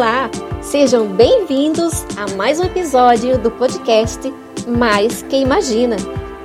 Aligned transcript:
Olá, 0.00 0.30
sejam 0.62 1.08
bem-vindos 1.08 2.06
a 2.16 2.34
mais 2.34 2.58
um 2.58 2.64
episódio 2.64 3.36
do 3.36 3.50
podcast 3.50 4.32
Mais 4.66 5.20
que 5.20 5.36
Imagina. 5.36 5.96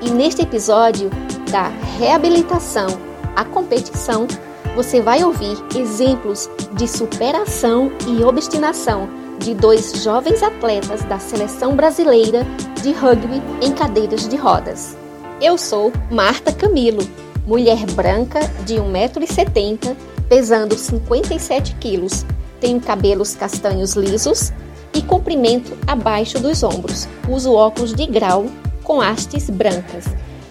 E 0.02 0.10
neste 0.10 0.42
episódio 0.42 1.10
da 1.50 1.70
reabilitação 1.98 2.88
à 3.34 3.46
competição, 3.46 4.28
você 4.76 5.00
vai 5.00 5.24
ouvir 5.24 5.56
exemplos 5.74 6.50
de 6.74 6.86
superação 6.86 7.94
e 8.06 8.26
obstinação 8.26 9.08
de 9.40 9.54
dois 9.54 10.04
jovens 10.04 10.44
atletas 10.44 11.06
da 11.06 11.18
seleção 11.18 11.78
brasileira 11.78 12.46
de 12.84 12.92
rugby 12.92 13.42
em 13.62 13.72
cadeiras 13.72 14.28
de 14.28 14.36
rodas. 14.36 14.98
Eu 15.42 15.58
sou 15.58 15.94
Marta 16.12 16.52
Camilo, 16.52 17.08
mulher 17.48 17.86
branca 17.94 18.42
de 18.66 18.76
1,70m, 18.76 19.96
pesando 20.28 20.78
57 20.78 21.74
quilos 21.76 22.26
tenho 22.60 22.80
cabelos 22.80 23.36
castanhos 23.36 23.96
lisos 23.96 24.52
e 24.94 25.02
comprimento 25.02 25.78
abaixo 25.86 26.40
dos 26.40 26.64
ombros. 26.64 27.08
Uso 27.30 27.54
óculos 27.54 27.94
de 27.94 28.06
grau 28.06 28.46
com 28.84 29.02
hastes 29.02 29.50
brancas. 29.50 30.06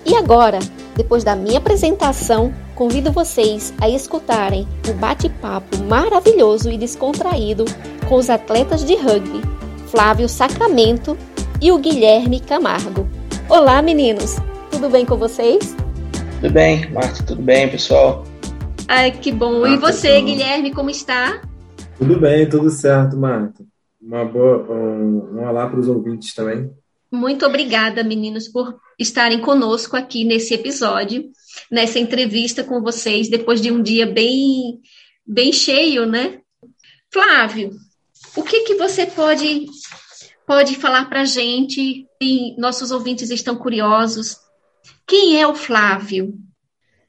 E 0.05 0.15
agora, 0.15 0.59
depois 0.95 1.25
da 1.25 1.35
minha 1.35 1.59
apresentação, 1.59 2.53
convido 2.75 3.11
vocês 3.11 3.73
a 3.81 3.89
escutarem 3.89 4.69
o 4.89 4.93
bate-papo 4.93 5.79
maravilhoso 5.85 6.71
e 6.71 6.77
descontraído 6.77 7.65
com 8.07 8.17
os 8.17 8.29
atletas 8.29 8.85
de 8.85 8.95
rugby, 8.97 9.41
Flávio 9.87 10.29
Sacramento 10.29 11.17
e 11.61 11.73
o 11.73 11.79
Guilherme 11.79 12.41
Camargo. 12.41 13.09
Olá, 13.49 13.81
meninos! 13.81 14.37
Tudo 14.71 14.91
bem 14.91 15.07
com 15.07 15.17
vocês? 15.17 15.75
Tudo 16.41 16.53
bem, 16.53 16.91
Marta, 16.91 17.23
tudo 17.23 17.41
bem, 17.41 17.69
pessoal? 17.69 18.25
Ai, 18.89 19.13
que 19.13 19.33
bom. 19.33 19.61
Marta, 19.61 19.75
e 19.75 19.79
você, 19.79 20.21
Guilherme, 20.21 20.73
como 20.73 20.91
está? 20.91 21.41
Tudo 21.99 22.19
bem, 22.19 22.49
tudo 22.49 22.71
certo, 22.71 23.17
Marta. 23.17 23.65
Uma 24.01 24.25
boa, 24.25 24.71
um, 24.71 25.39
um 25.39 25.49
olá 25.49 25.69
para 25.69 25.79
os 25.79 25.89
ouvintes 25.89 26.35
também. 26.35 26.71
Muito 27.11 27.47
obrigada, 27.47 28.03
meninos, 28.03 28.49
por 28.49 28.77
estarem 28.99 29.41
conosco 29.41 29.97
aqui 29.97 30.25
nesse 30.25 30.55
episódio, 30.55 31.31
nessa 31.71 31.99
entrevista 31.99 32.65
com 32.65 32.83
vocês, 32.83 33.29
depois 33.29 33.61
de 33.61 33.71
um 33.71 33.81
dia 33.81 34.05
bem, 34.05 34.81
bem 35.25 35.53
cheio, 35.53 36.07
né? 36.07 36.41
Flávio, 37.13 37.71
o 38.37 38.43
que, 38.43 38.65
que 38.65 38.75
você 38.75 39.07
pode, 39.07 39.67
pode 40.45 40.75
falar 40.77 41.09
para 41.09 41.21
a 41.21 41.25
gente? 41.25 42.05
E 42.21 42.61
nossos 42.61 42.91
ouvintes 42.91 43.31
estão 43.31 43.55
curiosos. 43.55 44.37
Quem 45.07 45.41
é 45.41 45.47
o 45.47 45.55
Flávio? 45.55 46.35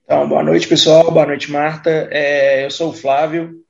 Então, 0.04 0.30
boa 0.30 0.44
noite, 0.44 0.68
pessoal. 0.68 1.10
Boa 1.12 1.26
noite, 1.26 1.52
Marta. 1.52 1.90
É, 2.12 2.66
eu 2.66 2.70
sou 2.70 2.90
o 2.90 2.94
Flávio, 2.94 3.65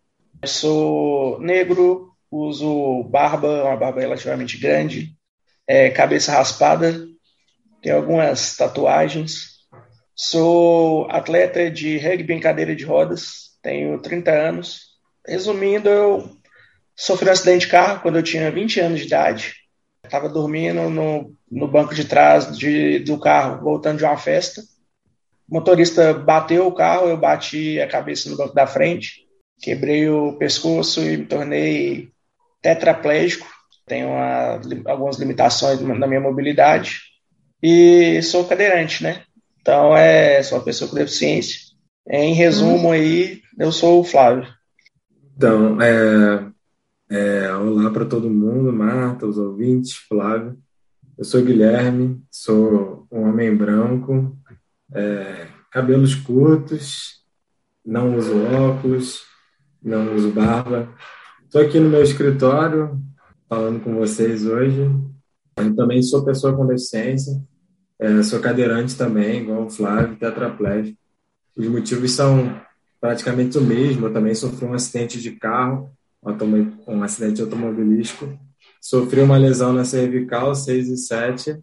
sou 0.45 1.39
negro, 1.39 2.11
uso 2.29 3.03
barba, 3.03 3.63
uma 3.63 3.77
barba 3.77 4.01
relativamente 4.01 4.57
grande, 4.57 5.15
é, 5.67 5.89
cabeça 5.89 6.31
raspada, 6.31 7.05
tenho 7.81 7.95
algumas 7.97 8.55
tatuagens. 8.55 9.55
Sou 10.15 11.09
atleta 11.11 11.69
de 11.69 11.97
rugby 11.97 12.33
em 12.33 12.39
cadeira 12.39 12.75
de 12.75 12.85
rodas, 12.85 13.51
tenho 13.61 13.99
30 14.01 14.31
anos. 14.31 14.79
Resumindo, 15.27 15.89
eu 15.89 16.29
sofri 16.95 17.27
um 17.27 17.31
acidente 17.31 17.65
de 17.65 17.71
carro 17.71 18.01
quando 18.01 18.17
eu 18.17 18.23
tinha 18.23 18.51
20 18.51 18.79
anos 18.79 18.99
de 18.99 19.07
idade. 19.07 19.53
Estava 20.03 20.29
dormindo 20.29 20.89
no, 20.89 21.35
no 21.51 21.67
banco 21.67 21.93
de 21.93 22.05
trás 22.05 22.55
de, 22.57 22.99
do 22.99 23.19
carro, 23.19 23.63
voltando 23.63 23.97
de 23.97 24.03
uma 24.03 24.17
festa. 24.17 24.61
O 25.49 25.55
motorista 25.55 26.13
bateu 26.13 26.65
o 26.67 26.73
carro, 26.73 27.07
eu 27.07 27.17
bati 27.17 27.79
a 27.81 27.87
cabeça 27.87 28.29
no 28.29 28.37
banco 28.37 28.53
da 28.53 28.65
frente 28.65 29.24
quebrei 29.61 30.09
o 30.09 30.33
pescoço 30.33 31.01
e 31.01 31.17
me 31.17 31.25
tornei 31.25 32.09
tetraplégico. 32.61 33.47
Tenho 33.85 34.07
uma, 34.07 34.59
algumas 34.87 35.17
limitações 35.17 35.79
na 35.79 36.07
minha 36.07 36.21
mobilidade 36.21 37.01
e 37.61 38.21
sou 38.23 38.45
cadeirante, 38.45 39.03
né? 39.03 39.23
Então, 39.61 39.95
é, 39.95 40.41
sou 40.43 40.57
uma 40.57 40.63
pessoa 40.63 40.89
com 40.89 40.95
deficiência. 40.95 41.59
Em 42.07 42.33
resumo, 42.33 42.89
hum. 42.89 42.91
aí, 42.91 43.41
eu 43.57 43.71
sou 43.71 43.99
o 43.99 44.03
Flávio. 44.03 44.47
Então, 45.35 45.81
é, 45.81 46.45
é, 47.09 47.53
olá 47.53 47.89
para 47.89 48.05
todo 48.05 48.29
mundo, 48.29 48.71
Marta, 48.71 49.25
os 49.25 49.37
ouvintes, 49.37 49.93
Flávio. 49.93 50.57
Eu 51.17 51.23
sou 51.23 51.41
Guilherme, 51.41 52.21
sou 52.29 53.07
um 53.11 53.23
homem 53.23 53.55
branco, 53.55 54.37
é, 54.93 55.47
cabelos 55.71 56.13
curtos, 56.13 57.23
não 57.85 58.15
uso 58.17 58.33
óculos, 58.43 59.23
não 59.85 60.15
uso 60.15 60.31
barba. 60.31 60.89
Estou 61.43 61.61
aqui 61.61 61.79
no 61.79 61.89
meu 61.89 62.01
escritório 62.01 62.99
falando 63.47 63.79
com 63.81 63.95
vocês 63.95 64.45
hoje. 64.45 64.89
Eu 65.57 65.75
também 65.75 66.01
sou 66.01 66.25
pessoa 66.25 66.55
com 66.55 66.65
deficiência, 66.65 67.39
é, 67.99 68.21
sou 68.23 68.39
cadeirante 68.39 68.97
também, 68.97 69.43
igual 69.43 69.65
o 69.65 69.69
Flávio, 69.69 70.17
tetraplégico. 70.17 70.97
Os 71.55 71.67
motivos 71.67 72.11
são 72.11 72.59
praticamente 72.99 73.57
o 73.57 73.61
mesmo. 73.61 74.07
Eu 74.07 74.13
também 74.13 74.33
sofri 74.33 74.65
um 74.65 74.73
acidente 74.73 75.21
de 75.21 75.31
carro, 75.31 75.91
um 76.87 77.03
acidente 77.03 77.41
automobilístico. 77.41 78.37
Sofri 78.81 79.21
uma 79.21 79.37
lesão 79.37 79.71
na 79.71 79.85
cervical, 79.85 80.53
6 80.53 80.89
e 80.89 80.97
7, 80.97 81.59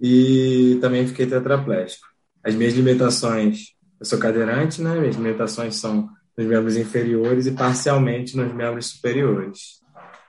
e 0.00 0.78
também 0.80 1.06
fiquei 1.06 1.26
tetraplégico. 1.26 2.06
As 2.42 2.54
minhas 2.54 2.74
limitações, 2.74 3.74
eu 3.98 4.06
sou 4.06 4.18
cadeirante, 4.18 4.80
né? 4.80 4.98
Minhas 4.98 5.16
limitações 5.16 5.76
são 5.76 6.08
nos 6.36 6.46
membros 6.46 6.76
inferiores 6.76 7.46
e 7.46 7.52
parcialmente 7.52 8.36
nos 8.36 8.52
membros 8.52 8.86
superiores. 8.86 9.80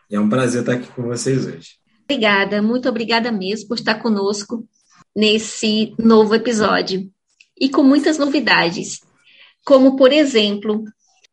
E 0.10 0.16
é 0.16 0.20
um 0.20 0.30
prazer 0.30 0.62
estar 0.62 0.74
aqui 0.74 0.88
com 0.92 1.04
vocês 1.04 1.46
hoje. 1.46 1.70
Obrigada, 2.04 2.62
muito 2.62 2.88
obrigada 2.88 3.32
mesmo 3.32 3.68
por 3.68 3.78
estar 3.78 3.96
conosco 3.96 4.68
nesse 5.16 5.96
novo 5.98 6.36
episódio 6.36 7.10
e 7.60 7.70
com 7.70 7.82
muitas 7.82 8.18
novidades, 8.18 9.00
como 9.66 9.96
por 9.96 10.12
exemplo, 10.12 10.84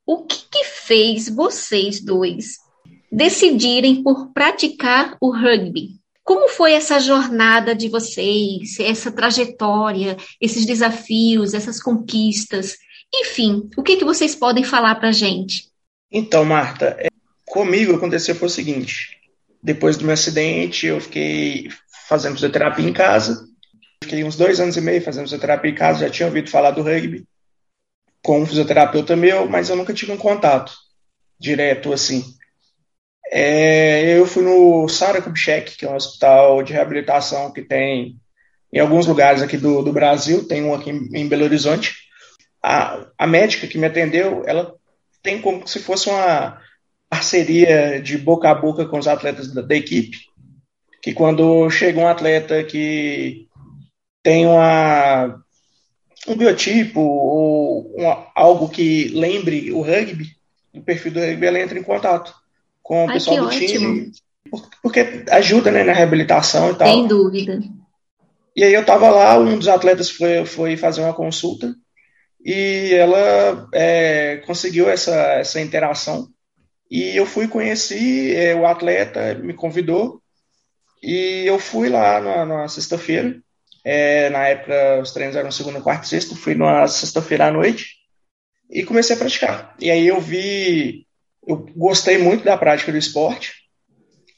o 0.06 0.24
que, 0.24 0.48
que 0.50 0.64
fez 0.64 1.28
vocês 1.28 2.02
dois 2.02 2.58
decidirem 3.10 4.02
por 4.02 4.32
praticar 4.32 5.16
o 5.20 5.30
rugby? 5.30 6.00
Como 6.24 6.48
foi 6.48 6.72
essa 6.72 6.98
jornada 7.00 7.74
de 7.74 7.88
vocês, 7.88 8.78
essa 8.78 9.10
trajetória, 9.10 10.16
esses 10.40 10.64
desafios, 10.64 11.52
essas 11.52 11.82
conquistas? 11.82 12.76
Enfim, 13.14 13.70
o 13.76 13.82
que, 13.82 13.96
que 13.96 14.04
vocês 14.04 14.34
podem 14.34 14.64
falar 14.64 14.94
para 14.94 15.12
gente? 15.12 15.70
Então, 16.10 16.44
Marta, 16.44 16.96
é, 16.98 17.08
comigo 17.46 17.94
aconteceu 17.94 18.36
o 18.40 18.48
seguinte: 18.48 19.18
depois 19.62 19.96
do 19.96 20.04
meu 20.04 20.14
acidente, 20.14 20.86
eu 20.86 21.00
fiquei 21.00 21.68
fazendo 22.08 22.34
fisioterapia 22.34 22.88
em 22.88 22.92
casa. 22.92 23.46
Fiquei 24.02 24.24
uns 24.24 24.36
dois 24.36 24.58
anos 24.58 24.76
e 24.76 24.80
meio 24.80 25.00
fazendo 25.00 25.24
fisioterapia 25.24 25.70
em 25.70 25.74
casa, 25.74 26.00
já 26.00 26.10
tinha 26.10 26.26
ouvido 26.26 26.50
falar 26.50 26.72
do 26.72 26.82
rugby 26.82 27.24
com 28.22 28.40
um 28.40 28.46
fisioterapeuta 28.46 29.16
meu, 29.16 29.48
mas 29.48 29.68
eu 29.68 29.76
nunca 29.76 29.92
tive 29.92 30.12
um 30.12 30.16
contato 30.16 30.72
direto 31.38 31.92
assim. 31.92 32.24
É, 33.30 34.16
eu 34.16 34.26
fui 34.26 34.42
no 34.42 34.88
Sara 34.88 35.22
Kubitschek, 35.22 35.76
que 35.76 35.84
é 35.84 35.90
um 35.90 35.96
hospital 35.96 36.62
de 36.62 36.72
reabilitação 36.72 37.52
que 37.52 37.62
tem 37.62 38.16
em 38.72 38.78
alguns 38.78 39.06
lugares 39.06 39.42
aqui 39.42 39.56
do, 39.56 39.82
do 39.82 39.92
Brasil, 39.92 40.46
tem 40.46 40.62
um 40.62 40.74
aqui 40.74 40.90
em 40.90 41.28
Belo 41.28 41.44
Horizonte 41.44 41.94
a, 42.62 43.06
a 43.18 43.26
médica 43.26 43.66
que 43.66 43.78
me 43.78 43.86
atendeu, 43.86 44.44
ela 44.46 44.74
tem 45.22 45.40
como 45.40 45.66
se 45.66 45.78
fosse 45.80 46.08
uma 46.08 46.60
parceria 47.08 48.00
de 48.00 48.16
boca 48.16 48.50
a 48.50 48.54
boca 48.54 48.86
com 48.86 48.98
os 48.98 49.06
atletas 49.06 49.52
da, 49.52 49.60
da 49.60 49.74
equipe, 49.74 50.18
que 51.02 51.12
quando 51.12 51.68
chega 51.68 52.00
um 52.00 52.08
atleta 52.08 52.62
que 52.64 53.46
tem 54.22 54.46
uma, 54.46 55.42
um 56.28 56.36
biotipo 56.36 57.00
ou 57.00 57.94
uma, 57.96 58.28
algo 58.34 58.68
que 58.68 59.08
lembre 59.08 59.72
o 59.72 59.82
rugby, 59.82 60.28
o 60.72 60.80
perfil 60.80 61.12
do 61.12 61.20
rugby, 61.20 61.46
ela 61.46 61.60
entra 61.60 61.78
em 61.78 61.82
contato 61.82 62.32
com 62.82 63.04
o 63.04 63.08
Ai, 63.08 63.14
pessoal 63.14 63.38
do 63.38 63.46
ótimo. 63.46 63.66
time, 63.66 64.12
porque 64.82 65.24
ajuda 65.30 65.70
né, 65.70 65.82
na 65.82 65.92
reabilitação 65.92 66.70
e 66.70 66.74
tal. 66.74 66.88
Sem 66.88 67.06
dúvida. 67.06 67.60
E 68.54 68.62
aí 68.62 68.72
eu 68.72 68.84
tava 68.84 69.10
lá, 69.10 69.38
um 69.38 69.58
dos 69.58 69.68
atletas 69.68 70.10
foi, 70.10 70.44
foi 70.44 70.76
fazer 70.76 71.00
uma 71.00 71.14
consulta, 71.14 71.74
e 72.44 72.92
ela 72.94 73.68
é, 73.72 74.38
conseguiu 74.38 74.88
essa, 74.90 75.14
essa 75.34 75.60
interação. 75.60 76.28
E 76.90 77.16
eu 77.16 77.24
fui 77.24 77.48
conheci 77.48 78.34
é, 78.34 78.54
o 78.54 78.66
atleta, 78.66 79.34
me 79.34 79.54
convidou, 79.54 80.20
e 81.02 81.44
eu 81.46 81.58
fui 81.58 81.88
lá 81.88 82.20
na, 82.20 82.44
na 82.44 82.68
sexta-feira. 82.68 83.40
É, 83.84 84.30
na 84.30 84.46
época, 84.46 85.00
os 85.00 85.12
treinos 85.12 85.34
eram 85.34 85.50
segunda, 85.50 85.80
quarta 85.80 86.04
e 86.04 86.08
sexta. 86.08 86.36
Fui 86.36 86.54
na 86.54 86.86
sexta-feira 86.86 87.46
à 87.46 87.50
noite 87.50 87.96
e 88.70 88.84
comecei 88.84 89.16
a 89.16 89.18
praticar. 89.18 89.74
E 89.80 89.90
aí 89.90 90.06
eu 90.06 90.20
vi, 90.20 91.06
eu 91.46 91.66
gostei 91.76 92.18
muito 92.18 92.44
da 92.44 92.56
prática 92.56 92.92
do 92.92 92.98
esporte. 92.98 93.54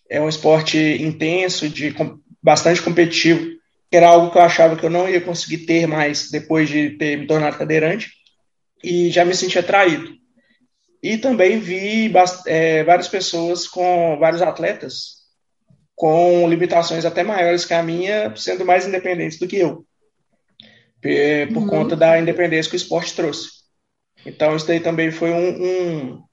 É 0.08 0.20
um 0.20 0.28
esporte 0.28 0.78
intenso, 0.78 1.68
de 1.68 1.94
bastante 2.42 2.80
competitivo 2.80 3.54
que 3.94 3.98
era 3.98 4.08
algo 4.08 4.32
que 4.32 4.38
eu 4.38 4.42
achava 4.42 4.74
que 4.74 4.84
eu 4.84 4.90
não 4.90 5.08
ia 5.08 5.20
conseguir 5.20 5.58
ter 5.66 5.86
mais 5.86 6.28
depois 6.28 6.68
de 6.68 6.98
ter 6.98 7.16
me 7.16 7.28
tornado 7.28 7.56
cadeirante, 7.56 8.10
e 8.82 9.08
já 9.08 9.24
me 9.24 9.32
senti 9.36 9.56
atraído. 9.56 10.16
E 11.00 11.16
também 11.16 11.60
vi 11.60 12.12
é, 12.48 12.82
várias 12.82 13.06
pessoas 13.06 13.68
com 13.68 14.18
vários 14.18 14.42
atletas 14.42 15.22
com 15.94 16.48
limitações 16.48 17.04
até 17.04 17.22
maiores 17.22 17.64
que 17.64 17.72
a 17.72 17.84
minha, 17.84 18.34
sendo 18.34 18.64
mais 18.64 18.84
independentes 18.84 19.38
do 19.38 19.46
que 19.46 19.58
eu, 19.58 19.86
por 21.52 21.62
uhum. 21.62 21.68
conta 21.68 21.94
da 21.94 22.18
independência 22.18 22.68
que 22.68 22.74
o 22.74 22.76
esporte 22.76 23.14
trouxe. 23.14 23.48
Então, 24.26 24.56
isso 24.56 24.66
daí 24.66 24.80
também 24.80 25.12
foi 25.12 25.30
um, 25.30 25.62
um, 25.62 26.24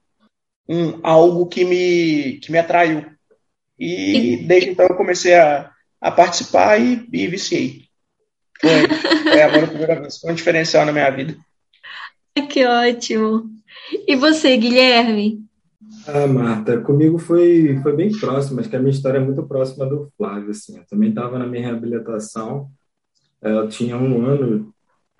um 0.68 1.00
algo 1.04 1.46
que 1.46 1.64
me, 1.64 2.40
que 2.40 2.50
me 2.50 2.58
atraiu. 2.58 3.06
E, 3.78 4.32
e 4.32 4.46
desde 4.48 4.70
então 4.70 4.84
eu 4.84 4.96
comecei 4.96 5.36
a, 5.36 5.71
a 6.02 6.10
participar 6.10 6.78
e, 6.80 7.08
e 7.12 7.28
viciei. 7.28 7.84
Foi, 8.60 8.70
foi 9.22 9.42
agora 9.42 9.64
a 9.64 9.68
primeira 9.68 10.00
vez. 10.00 10.18
Foi 10.18 10.32
um 10.32 10.34
diferencial 10.34 10.84
na 10.84 10.92
minha 10.92 11.08
vida. 11.10 11.36
Que 12.50 12.66
ótimo. 12.66 13.50
E 14.06 14.16
você, 14.16 14.56
Guilherme? 14.56 15.44
Ah, 16.06 16.26
Marta, 16.26 16.80
comigo 16.80 17.18
foi, 17.18 17.78
foi 17.82 17.94
bem 17.94 18.10
próximo, 18.18 18.58
acho 18.58 18.68
que 18.68 18.74
a 18.74 18.78
minha 18.80 18.90
história 18.90 19.18
é 19.18 19.24
muito 19.24 19.42
próxima 19.44 19.86
do 19.86 20.10
Flávio, 20.16 20.50
assim. 20.50 20.78
Eu 20.78 20.84
também 20.86 21.10
estava 21.10 21.38
na 21.38 21.46
minha 21.46 21.62
reabilitação, 21.62 22.68
eu 23.40 23.68
tinha 23.68 23.96
um 23.96 24.24
ano 24.24 24.72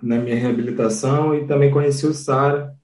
na 0.02 0.18
minha 0.18 0.34
reabilitação 0.34 1.34
e 1.34 1.46
também 1.46 1.70
conheci 1.70 2.06
o 2.06 2.14
Sara. 2.14 2.74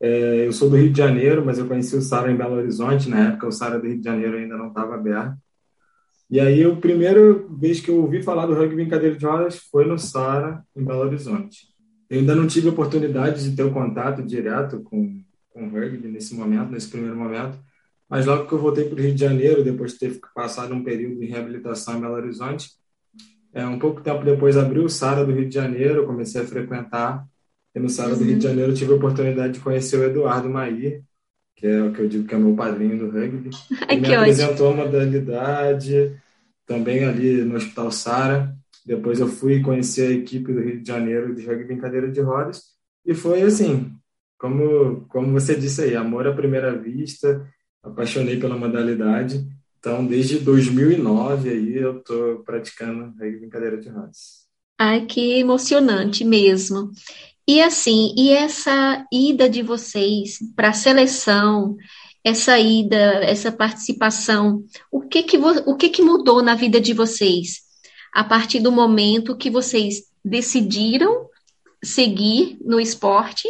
É, 0.00 0.46
eu 0.46 0.52
sou 0.52 0.70
do 0.70 0.76
Rio 0.76 0.90
de 0.90 0.98
Janeiro, 0.98 1.44
mas 1.44 1.58
eu 1.58 1.66
conheci 1.66 1.94
o 1.96 2.00
Sara 2.00 2.30
em 2.30 2.36
Belo 2.36 2.56
Horizonte, 2.56 3.08
na 3.08 3.28
época 3.28 3.48
o 3.48 3.52
Sara 3.52 3.78
do 3.78 3.86
Rio 3.86 3.98
de 3.98 4.04
Janeiro 4.04 4.36
ainda 4.38 4.56
não 4.56 4.68
estava 4.68 4.94
aberto. 4.94 5.36
E 6.32 6.40
aí, 6.40 6.64
a 6.64 6.74
primeira 6.74 7.20
vez 7.50 7.78
que 7.78 7.90
eu 7.90 8.00
ouvi 8.00 8.22
falar 8.22 8.46
do 8.46 8.54
rugby 8.54 8.82
em 8.82 8.88
cadeira 8.88 9.14
de 9.14 9.24
rodas 9.24 9.58
foi 9.70 9.84
no 9.84 9.98
Sara, 9.98 10.64
em 10.74 10.82
Belo 10.82 11.02
Horizonte. 11.02 11.68
Eu 12.08 12.18
ainda 12.18 12.34
não 12.34 12.46
tive 12.46 12.68
oportunidade 12.68 13.48
de 13.48 13.54
ter 13.54 13.62
o 13.62 13.68
um 13.68 13.72
contato 13.72 14.22
direto 14.22 14.80
com 14.80 15.22
com 15.52 15.66
o 15.66 15.70
rugby 15.70 16.08
nesse 16.08 16.34
momento, 16.34 16.70
nesse 16.70 16.88
primeiro 16.88 17.16
momento. 17.16 17.58
Mas 18.08 18.26
logo 18.26 18.46
que 18.46 18.52
eu 18.52 18.58
voltei 18.58 18.84
para 18.84 18.98
o 18.98 19.00
Rio 19.02 19.14
de 19.14 19.20
Janeiro, 19.20 19.64
depois 19.64 19.92
de 19.92 19.98
ter 20.00 20.20
passado 20.34 20.74
um 20.74 20.82
período 20.82 21.18
de 21.18 21.26
reabilitação 21.26 21.96
em 21.96 22.00
Belo 22.00 22.14
Horizonte, 22.14 22.70
é, 23.54 23.64
um 23.66 23.78
pouco 23.78 24.00
tempo 24.00 24.24
depois 24.24 24.56
abriu 24.56 24.84
o 24.84 24.88
Sara 24.88 25.24
do 25.24 25.32
Rio 25.32 25.48
de 25.48 25.54
Janeiro, 25.54 26.06
comecei 26.06 26.40
a 26.40 26.46
frequentar. 26.46 27.26
E 27.74 27.80
no 27.80 27.88
Sara 27.88 28.12
uhum. 28.12 28.18
do 28.18 28.24
Rio 28.24 28.38
de 28.38 28.46
uhum. 28.46 28.52
Janeiro 28.52 28.74
tive 28.74 28.92
a 28.92 28.96
oportunidade 28.96 29.54
de 29.54 29.60
conhecer 29.60 29.98
o 29.98 30.04
Eduardo 30.04 30.48
Maí, 30.48 31.02
que 31.56 31.66
é 31.66 31.82
o 31.82 31.92
que 31.92 32.00
eu 32.00 32.08
digo 32.08 32.26
que 32.26 32.34
é 32.34 32.38
meu 32.38 32.54
padrinho 32.54 32.98
do 32.98 33.10
rugby. 33.10 33.50
Ele 33.88 34.00
me 34.00 34.14
apresentou 34.14 34.72
a 34.72 34.76
modalidade, 34.76 36.16
também 36.66 37.04
ali 37.04 37.42
no 37.44 37.56
Hospital 37.56 37.90
Sara. 37.90 38.56
Depois 38.84 39.20
eu 39.20 39.28
fui 39.28 39.60
conhecer 39.60 40.08
a 40.08 40.12
equipe 40.12 40.52
do 40.52 40.60
Rio 40.60 40.80
de 40.80 40.88
Janeiro 40.88 41.34
de 41.34 41.46
rugby 41.46 41.74
em 41.74 42.12
de 42.12 42.20
rodas. 42.20 42.62
E 43.04 43.14
foi 43.14 43.42
assim, 43.42 43.92
como, 44.38 45.06
como 45.08 45.32
você 45.32 45.54
disse 45.54 45.82
aí, 45.82 45.96
amor 45.96 46.26
à 46.26 46.32
primeira 46.32 46.76
vista, 46.76 47.46
apaixonei 47.82 48.38
pela 48.38 48.56
modalidade. 48.56 49.46
Então, 49.78 50.06
desde 50.06 50.38
2009 50.38 51.50
aí 51.50 51.76
eu 51.76 51.98
estou 51.98 52.38
praticando 52.44 53.04
a 53.04 53.30
brincadeira 53.38 53.76
de 53.76 53.88
rodas. 53.88 54.42
Ai, 54.78 55.06
que 55.06 55.38
emocionante 55.38 56.24
mesmo. 56.24 56.90
E 57.46 57.60
assim, 57.60 58.14
e 58.16 58.30
essa 58.30 59.04
ida 59.12 59.48
de 59.48 59.62
vocês 59.62 60.38
para 60.54 60.68
a 60.68 60.72
seleção, 60.72 61.76
essa 62.24 62.58
ida, 62.58 63.20
essa 63.24 63.50
participação, 63.50 64.64
o 64.90 65.00
que 65.00 65.22
que, 65.22 65.36
o 65.36 65.76
que 65.76 65.88
que 65.88 66.02
mudou 66.02 66.42
na 66.42 66.54
vida 66.54 66.80
de 66.80 66.92
vocês 66.92 67.62
a 68.12 68.22
partir 68.22 68.60
do 68.60 68.70
momento 68.70 69.36
que 69.36 69.50
vocês 69.50 70.04
decidiram 70.24 71.28
seguir 71.82 72.58
no 72.60 72.78
esporte 72.78 73.48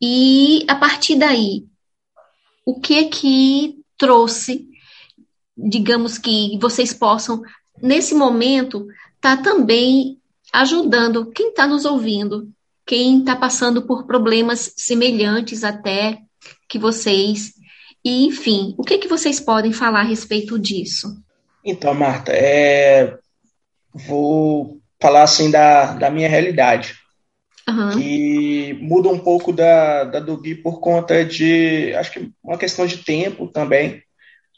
e 0.00 0.64
a 0.68 0.74
partir 0.74 1.16
daí, 1.16 1.66
o 2.64 2.80
que 2.80 3.04
que 3.06 3.78
trouxe, 3.98 4.68
digamos 5.56 6.18
que 6.18 6.58
vocês 6.60 6.92
possam, 6.92 7.42
nesse 7.82 8.14
momento, 8.14 8.86
tá 9.20 9.36
também 9.36 10.18
ajudando 10.52 11.30
quem 11.30 11.48
está 11.48 11.66
nos 11.66 11.84
ouvindo, 11.84 12.48
quem 12.86 13.20
está 13.20 13.34
passando 13.34 13.82
por 13.82 14.06
problemas 14.06 14.72
semelhantes 14.76 15.64
até 15.64 16.20
que 16.68 16.78
vocês. 16.78 17.54
E, 18.04 18.26
enfim, 18.26 18.74
o 18.76 18.82
que, 18.82 18.98
que 18.98 19.08
vocês 19.08 19.40
podem 19.40 19.72
falar 19.72 20.00
a 20.00 20.04
respeito 20.04 20.58
disso? 20.58 21.16
Então, 21.64 21.94
Marta, 21.94 22.32
é... 22.32 23.16
vou 23.92 24.78
falar 25.00 25.22
assim 25.22 25.50
da, 25.50 25.94
da 25.94 26.10
minha 26.10 26.28
realidade 26.28 26.94
uhum. 27.68 27.90
que 27.98 28.78
muda 28.80 29.08
um 29.08 29.18
pouco 29.18 29.52
da, 29.52 30.04
da 30.04 30.20
do 30.20 30.36
Gui 30.36 30.54
por 30.54 30.80
conta 30.80 31.24
de, 31.24 31.94
acho 31.94 32.12
que 32.12 32.30
uma 32.42 32.58
questão 32.58 32.86
de 32.86 32.98
tempo 32.98 33.48
também, 33.48 34.02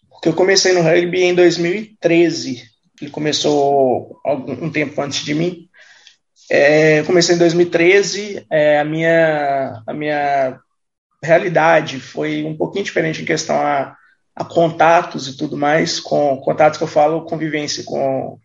porque 0.09 0.29
eu 0.29 0.35
comecei 0.35 0.73
no 0.73 0.83
rugby 0.83 1.23
em 1.23 1.35
2013, 1.35 2.63
ele 3.01 3.11
começou 3.11 4.21
algum, 4.25 4.65
um 4.65 4.71
tempo 4.71 5.01
antes 5.01 5.25
de 5.25 5.35
mim, 5.35 5.69
é, 6.51 7.03
comecei 7.03 7.35
em 7.35 7.39
2013, 7.39 8.47
é, 8.51 8.79
a, 8.79 8.85
minha, 8.85 9.83
a 9.87 9.93
minha 9.93 10.59
realidade 11.27 12.01
foi 12.01 12.45
um 12.45 12.57
pouquinho 12.57 12.85
diferente 12.85 13.23
em 13.23 13.25
questão 13.25 13.57
a, 13.57 13.97
a 14.35 14.45
contatos 14.45 15.29
e 15.29 15.37
tudo 15.37 15.57
mais, 15.57 16.01
com 16.01 16.37
contatos 16.39 16.79
que 16.79 16.85
eu 16.85 16.89
falo, 16.89 17.25
convivência 17.25 17.85
com, 17.85 18.39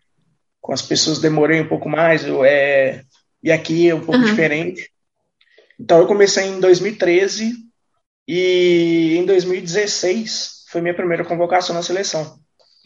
com 0.60 0.74
as 0.74 0.81
pessoas 0.81 1.19
demorei 1.19 1.62
um 1.62 1.68
pouco 1.68 1.88
mais, 1.88 2.25
eu, 2.25 2.44
é, 2.44 3.04
e 3.44 3.51
aqui 3.51 3.89
é 3.89 3.95
um 3.95 4.01
pouco 4.01 4.19
uhum. 4.19 4.25
diferente. 4.25 4.89
Então 5.80 6.00
eu 6.00 6.07
comecei 6.07 6.45
em 6.45 6.60
2013 6.60 7.54
e 8.28 9.18
em 9.18 9.25
2016 9.25 10.66
foi 10.69 10.81
minha 10.81 10.94
primeira 10.94 11.25
convocação 11.25 11.75
na 11.75 11.83
seleção. 11.83 12.39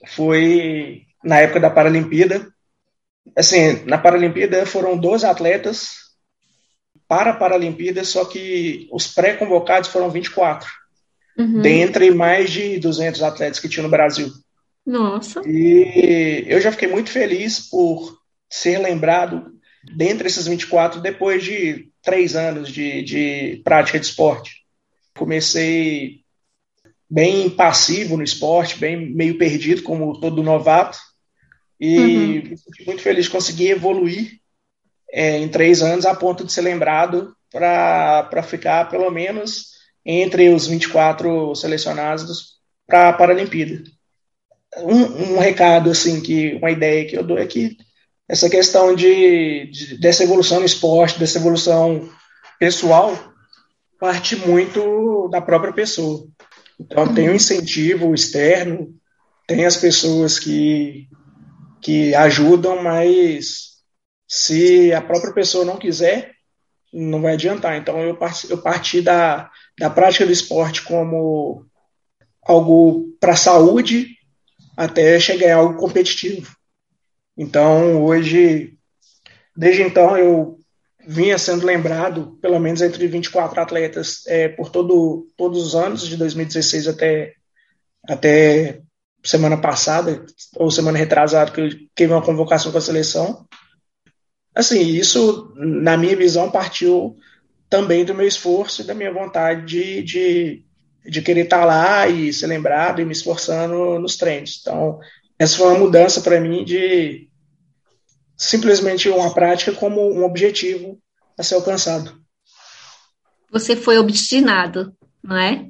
Foi 0.07 1.03
na 1.23 1.39
época 1.39 1.59
da 1.59 1.69
Paralimpíada. 1.69 2.47
Assim, 3.35 3.83
na 3.85 3.97
Paralimpíada 3.97 4.65
foram 4.65 4.97
12 4.97 5.25
atletas 5.25 6.04
para 7.07 7.31
a 7.31 7.35
Paralimpíada, 7.35 8.03
só 8.03 8.25
que 8.25 8.87
os 8.91 9.07
pré-convocados 9.07 9.89
foram 9.89 10.09
24. 10.09 10.67
Uhum. 11.37 11.61
Dentre 11.61 12.11
mais 12.11 12.49
de 12.49 12.79
200 12.79 13.21
atletas 13.21 13.59
que 13.59 13.69
tinha 13.69 13.83
no 13.83 13.89
Brasil. 13.89 14.31
Nossa. 14.85 15.41
E 15.45 16.45
eu 16.47 16.61
já 16.61 16.71
fiquei 16.71 16.87
muito 16.87 17.09
feliz 17.09 17.59
por 17.59 18.17
ser 18.49 18.77
lembrado 18.77 19.51
dentre 19.95 20.27
esses 20.27 20.47
24, 20.47 21.01
depois 21.01 21.43
de 21.43 21.89
três 22.01 22.35
anos 22.35 22.69
de, 22.69 23.01
de 23.03 23.61
prática 23.63 23.99
de 23.99 24.05
esporte. 24.05 24.63
Comecei 25.17 26.21
bem 27.09 27.49
passivo 27.49 28.17
no 28.17 28.23
esporte, 28.23 28.77
bem 28.77 29.13
meio 29.13 29.37
perdido, 29.37 29.83
como 29.83 30.19
todo 30.19 30.43
novato, 30.43 30.97
e 31.79 31.97
uhum. 31.97 32.57
fiquei 32.57 32.85
muito 32.85 33.01
feliz 33.01 33.25
de 33.25 33.31
conseguir 33.31 33.69
evoluir 33.69 34.39
é, 35.15 35.37
em 35.37 35.47
três 35.47 35.81
anos 35.81 36.05
a 36.05 36.13
ponto 36.13 36.43
de 36.43 36.51
ser 36.51 36.59
lembrado 36.59 37.33
para 37.49 38.43
ficar 38.43 38.89
pelo 38.89 39.09
menos 39.09 39.67
entre 40.05 40.49
os 40.49 40.67
24 40.67 41.55
selecionados 41.55 42.55
para 42.85 43.07
a 43.07 43.13
Paralimpíada. 43.13 43.81
Um, 44.77 45.35
um 45.35 45.39
recado, 45.39 45.89
assim, 45.89 46.21
que 46.21 46.55
uma 46.55 46.69
ideia 46.69 47.07
que 47.07 47.17
eu 47.17 47.23
dou 47.23 47.37
é 47.37 47.45
que 47.45 47.77
essa 48.27 48.49
questão 48.49 48.93
de, 48.93 49.67
de, 49.71 49.97
dessa 49.99 50.23
evolução 50.23 50.59
no 50.59 50.65
esporte, 50.65 51.17
dessa 51.17 51.37
evolução 51.37 52.09
pessoal, 52.59 53.17
parte 53.97 54.35
muito 54.35 55.29
da 55.29 55.39
própria 55.39 55.71
pessoa. 55.71 56.27
Então, 56.77 57.13
tem 57.13 57.29
um 57.29 57.35
incentivo 57.35 58.13
externo, 58.13 58.93
tem 59.47 59.65
as 59.65 59.77
pessoas 59.77 60.37
que, 60.37 61.07
que 61.81 62.13
ajudam, 62.15 62.83
mas 62.83 63.74
se 64.27 64.93
a 64.93 65.01
própria 65.01 65.33
pessoa 65.33 65.65
não 65.65 65.77
quiser, 65.77 66.31
não 66.91 67.21
vai 67.21 67.33
adiantar. 67.33 67.77
Então, 67.77 67.99
eu 67.99 68.15
parti, 68.15 68.49
eu 68.49 68.57
parti 68.57 69.01
da, 69.01 69.51
da 69.77 69.89
prática 69.89 70.25
do 70.25 70.31
esporte 70.31 70.81
como 70.83 71.65
algo 72.41 73.15
para 73.19 73.33
a 73.33 73.37
saúde 73.37 74.15
até 74.77 75.19
chegar 75.19 75.47
em 75.47 75.51
algo 75.51 75.77
competitivo. 75.77 76.55
Então, 77.37 78.03
hoje, 78.03 78.77
desde 79.55 79.83
então, 79.83 80.17
eu 80.17 80.57
vinha 81.07 81.37
sendo 81.37 81.65
lembrado, 81.65 82.37
pelo 82.41 82.59
menos 82.59 82.81
entre 82.81 83.07
24 83.07 83.61
atletas, 83.61 84.25
é, 84.27 84.49
por 84.49 84.69
todo, 84.69 85.27
todos 85.37 85.61
os 85.65 85.75
anos, 85.75 86.07
de 86.07 86.17
2016 86.17 86.87
até, 86.87 87.33
até 88.07 88.81
semana 89.23 89.57
passada, 89.57 90.25
ou 90.55 90.71
semana 90.71 90.97
retrasada, 90.97 91.51
que 91.51 91.61
eu 91.61 91.69
tive 91.95 92.13
uma 92.13 92.21
convocação 92.21 92.71
com 92.71 92.77
a 92.77 92.81
seleção. 92.81 93.45
Assim, 94.55 94.79
isso, 94.79 95.51
na 95.55 95.97
minha 95.97 96.15
visão, 96.15 96.49
partiu 96.49 97.17
também 97.69 98.05
do 98.05 98.15
meu 98.15 98.25
esforço 98.25 98.81
e 98.81 98.85
da 98.85 98.93
minha 98.93 99.11
vontade 99.11 99.65
de, 99.65 100.01
de, 100.01 100.65
de 101.05 101.21
querer 101.21 101.43
estar 101.43 101.65
lá 101.65 102.07
e 102.07 102.31
ser 102.31 102.47
lembrado 102.47 103.01
e 103.01 103.05
me 103.05 103.11
esforçando 103.11 103.99
nos 103.99 104.15
treinos. 104.15 104.59
Então, 104.61 104.99
essa 105.37 105.57
foi 105.57 105.67
uma 105.67 105.79
mudança 105.79 106.21
para 106.21 106.39
mim 106.39 106.63
de 106.63 107.27
simplesmente 108.37 109.09
uma 109.09 109.33
prática 109.33 109.73
como 109.73 110.01
um 110.13 110.23
objetivo 110.23 110.97
a 111.37 111.43
ser 111.43 111.55
alcançado. 111.55 112.17
Você 113.51 113.75
foi 113.75 113.97
obstinado, 113.97 114.93
não 115.23 115.37
é? 115.37 115.69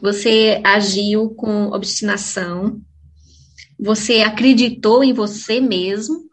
Você 0.00 0.60
agiu 0.64 1.30
com 1.30 1.68
obstinação, 1.68 2.80
você 3.78 4.22
acreditou 4.22 5.02
em 5.02 5.12
você 5.12 5.60
mesmo, 5.60 6.24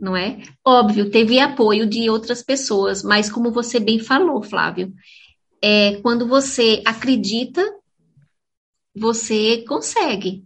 não 0.00 0.16
é? 0.16 0.42
Óbvio, 0.64 1.10
teve 1.10 1.38
apoio 1.38 1.86
de 1.86 2.10
outras 2.10 2.42
pessoas, 2.42 3.02
mas 3.02 3.30
como 3.30 3.50
você 3.50 3.78
bem 3.78 3.98
falou, 3.98 4.42
Flávio, 4.42 4.92
é, 5.62 5.96
quando 6.02 6.26
você 6.26 6.82
acredita, 6.84 7.62
você 8.94 9.64
consegue, 9.66 10.44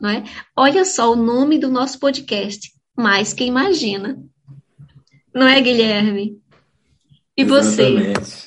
não 0.00 0.10
é? 0.10 0.24
Olha 0.56 0.84
só 0.84 1.12
o 1.12 1.16
nome 1.16 1.58
do 1.58 1.70
nosso 1.70 1.98
podcast, 1.98 2.72
Mais 2.96 3.32
que 3.32 3.44
Imagina. 3.44 4.22
Não 5.34 5.46
é, 5.46 5.60
Guilherme? 5.60 6.40
E 7.36 7.42
Exatamente. 7.42 8.20
você? 8.20 8.46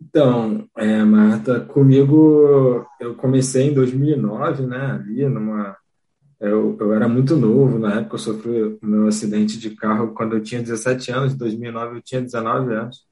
Então, 0.00 0.68
é, 0.76 1.04
Marta, 1.04 1.60
comigo 1.60 2.84
eu 2.98 3.14
comecei 3.14 3.68
em 3.68 3.74
2009, 3.74 4.66
né? 4.66 4.92
Ali 4.92 5.28
numa 5.28 5.76
eu, 6.40 6.76
eu 6.80 6.92
era 6.92 7.08
muito 7.08 7.36
novo 7.36 7.78
na 7.78 8.00
época, 8.00 8.14
eu 8.14 8.18
sofri 8.18 8.62
o 8.62 8.78
meu 8.82 9.08
acidente 9.08 9.58
de 9.58 9.70
carro 9.70 10.14
quando 10.14 10.36
eu 10.36 10.42
tinha 10.42 10.62
17 10.62 11.10
anos, 11.10 11.34
em 11.34 11.36
2009 11.36 11.96
eu 11.96 12.02
tinha 12.02 12.20
19 12.20 12.74
anos. 12.74 13.06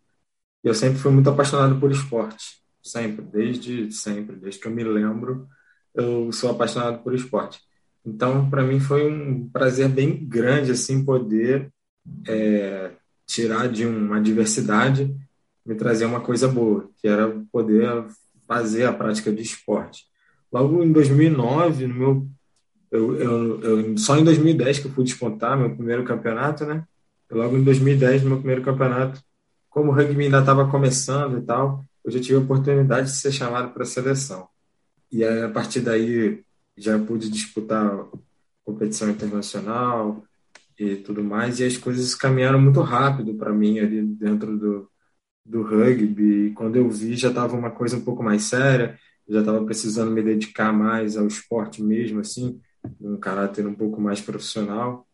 E 0.64 0.68
eu 0.68 0.75
sempre 0.75 0.99
fui 0.99 1.12
muito 1.12 1.30
apaixonado 1.30 1.78
por 1.80 1.90
esporte, 1.90 2.61
sempre, 2.83 3.25
desde 3.25 3.92
sempre, 3.92 4.37
desde 4.37 4.61
que 4.61 4.68
eu 4.68 4.73
me 4.73 4.85
lembro, 4.85 5.49
eu 5.95 6.30
sou 6.33 6.50
apaixonado 6.50 7.02
por 7.02 7.14
esporte. 7.14 7.61
Então, 8.04 8.49
para 8.49 8.62
mim 8.62 8.78
foi 8.80 9.11
um 9.11 9.49
prazer 9.49 9.88
bem 9.88 10.25
grande 10.26 10.71
assim 10.71 11.04
poder 11.04 11.73
é, 12.28 12.92
tirar 13.26 13.68
de 13.68 13.85
uma 13.87 14.18
adversidade 14.18 15.12
me 15.66 15.75
trazer 15.75 16.04
uma 16.04 16.21
coisa 16.21 16.47
boa, 16.47 16.88
que 16.97 17.09
era 17.09 17.28
poder 17.50 18.06
fazer 18.47 18.85
a 18.85 18.92
prática 18.92 19.33
de 19.33 19.42
esporte. 19.42 20.04
Logo 20.52 20.83
em 20.85 20.92
2009, 20.92 21.88
no 21.88 21.95
meu 21.95 22.28
eu, 22.96 23.16
eu, 23.16 23.60
eu, 23.62 23.98
só 23.98 24.16
em 24.16 24.24
2010 24.24 24.78
que 24.78 24.86
eu 24.86 24.92
fui 24.92 25.04
despontar 25.04 25.58
meu 25.58 25.74
primeiro 25.74 26.04
campeonato, 26.04 26.64
né? 26.64 26.84
logo 27.30 27.56
em 27.56 27.64
2010, 27.64 28.22
no 28.22 28.30
meu 28.30 28.38
primeiro 28.38 28.62
campeonato, 28.62 29.20
como 29.68 29.90
o 29.90 29.94
rugby 29.94 30.24
ainda 30.24 30.40
estava 30.40 30.70
começando 30.70 31.38
e 31.38 31.42
tal, 31.42 31.84
eu 32.04 32.10
já 32.10 32.20
tive 32.20 32.36
a 32.36 32.40
oportunidade 32.40 33.08
de 33.08 33.16
ser 33.16 33.32
chamado 33.32 33.72
para 33.72 33.82
a 33.82 33.86
seleção. 33.86 34.48
E 35.10 35.24
aí, 35.24 35.42
a 35.42 35.48
partir 35.48 35.80
daí 35.80 36.42
já 36.76 36.98
pude 36.98 37.28
disputar 37.30 38.06
competição 38.64 39.10
internacional 39.10 40.24
e 40.78 40.96
tudo 40.96 41.22
mais, 41.24 41.60
e 41.60 41.64
as 41.64 41.76
coisas 41.76 42.14
caminharam 42.14 42.60
muito 42.60 42.80
rápido 42.80 43.34
para 43.34 43.52
mim 43.52 43.78
ali 43.78 44.02
dentro 44.02 44.56
do, 44.56 44.90
do 45.44 45.62
rugby. 45.62 46.48
E 46.48 46.50
quando 46.52 46.76
eu 46.76 46.88
vi, 46.88 47.16
já 47.16 47.28
estava 47.28 47.56
uma 47.56 47.70
coisa 47.70 47.96
um 47.96 48.04
pouco 48.04 48.22
mais 48.22 48.44
séria, 48.44 48.98
já 49.28 49.40
estava 49.40 49.64
precisando 49.64 50.12
me 50.12 50.22
dedicar 50.22 50.72
mais 50.72 51.16
ao 51.16 51.26
esporte 51.26 51.82
mesmo, 51.82 52.20
assim 52.20 52.60
um 53.00 53.16
caráter 53.16 53.66
um 53.66 53.74
pouco 53.74 54.00
mais 54.00 54.20
profissional. 54.20 55.06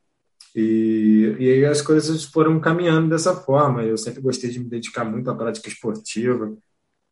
E, 0.55 1.35
e 1.39 1.51
aí 1.51 1.65
as 1.65 1.81
coisas 1.81 2.25
foram 2.25 2.61
caminhando 2.61 3.09
dessa 3.09 3.35
forma. 3.35 3.83
Eu 3.83 3.97
sempre 3.97 4.21
gostei 4.21 4.51
de 4.51 4.59
me 4.59 4.69
dedicar 4.69 5.05
muito 5.05 5.31
à 5.31 5.35
prática 5.35 5.69
esportiva, 5.69 6.55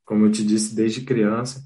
como 0.04 0.26
eu 0.26 0.30
te 0.30 0.44
disse, 0.44 0.74
desde 0.74 1.02
criança. 1.02 1.62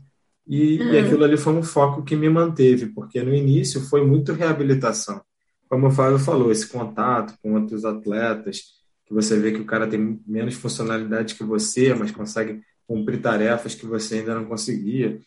E, 0.47 0.79
uhum. 0.79 0.93
e 0.93 0.99
aquilo 0.99 1.25
ali 1.25 1.37
foi 1.37 1.55
um 1.55 1.63
foco 1.63 2.03
que 2.03 2.15
me 2.15 2.29
manteve, 2.29 2.87
porque 2.87 3.23
no 3.23 3.35
início 3.35 3.81
foi 3.81 4.07
muito 4.07 4.33
reabilitação. 4.33 5.23
Como 5.69 5.89
o 5.89 5.91
Fábio 5.91 6.19
falou, 6.19 6.53
esse 6.53 6.69
contato 6.69 7.35
com 7.43 7.55
outros 7.55 7.85
atletas, 7.85 8.75
que 9.07 9.15
você 9.15 9.39
vê 9.39 9.53
que 9.53 9.61
o 9.61 9.67
cara 9.67 9.87
tem 9.87 10.21
menos 10.27 10.55
funcionalidade 10.55 11.35
que 11.35 11.45
você, 11.45 11.95
mas 11.95 12.11
consegue 12.11 12.61
cumprir 12.87 13.21
tarefas 13.21 13.75
que 13.75 13.87
você 13.87 14.17
ainda 14.17 14.35
não 14.35 14.45
conseguia. 14.45 15.21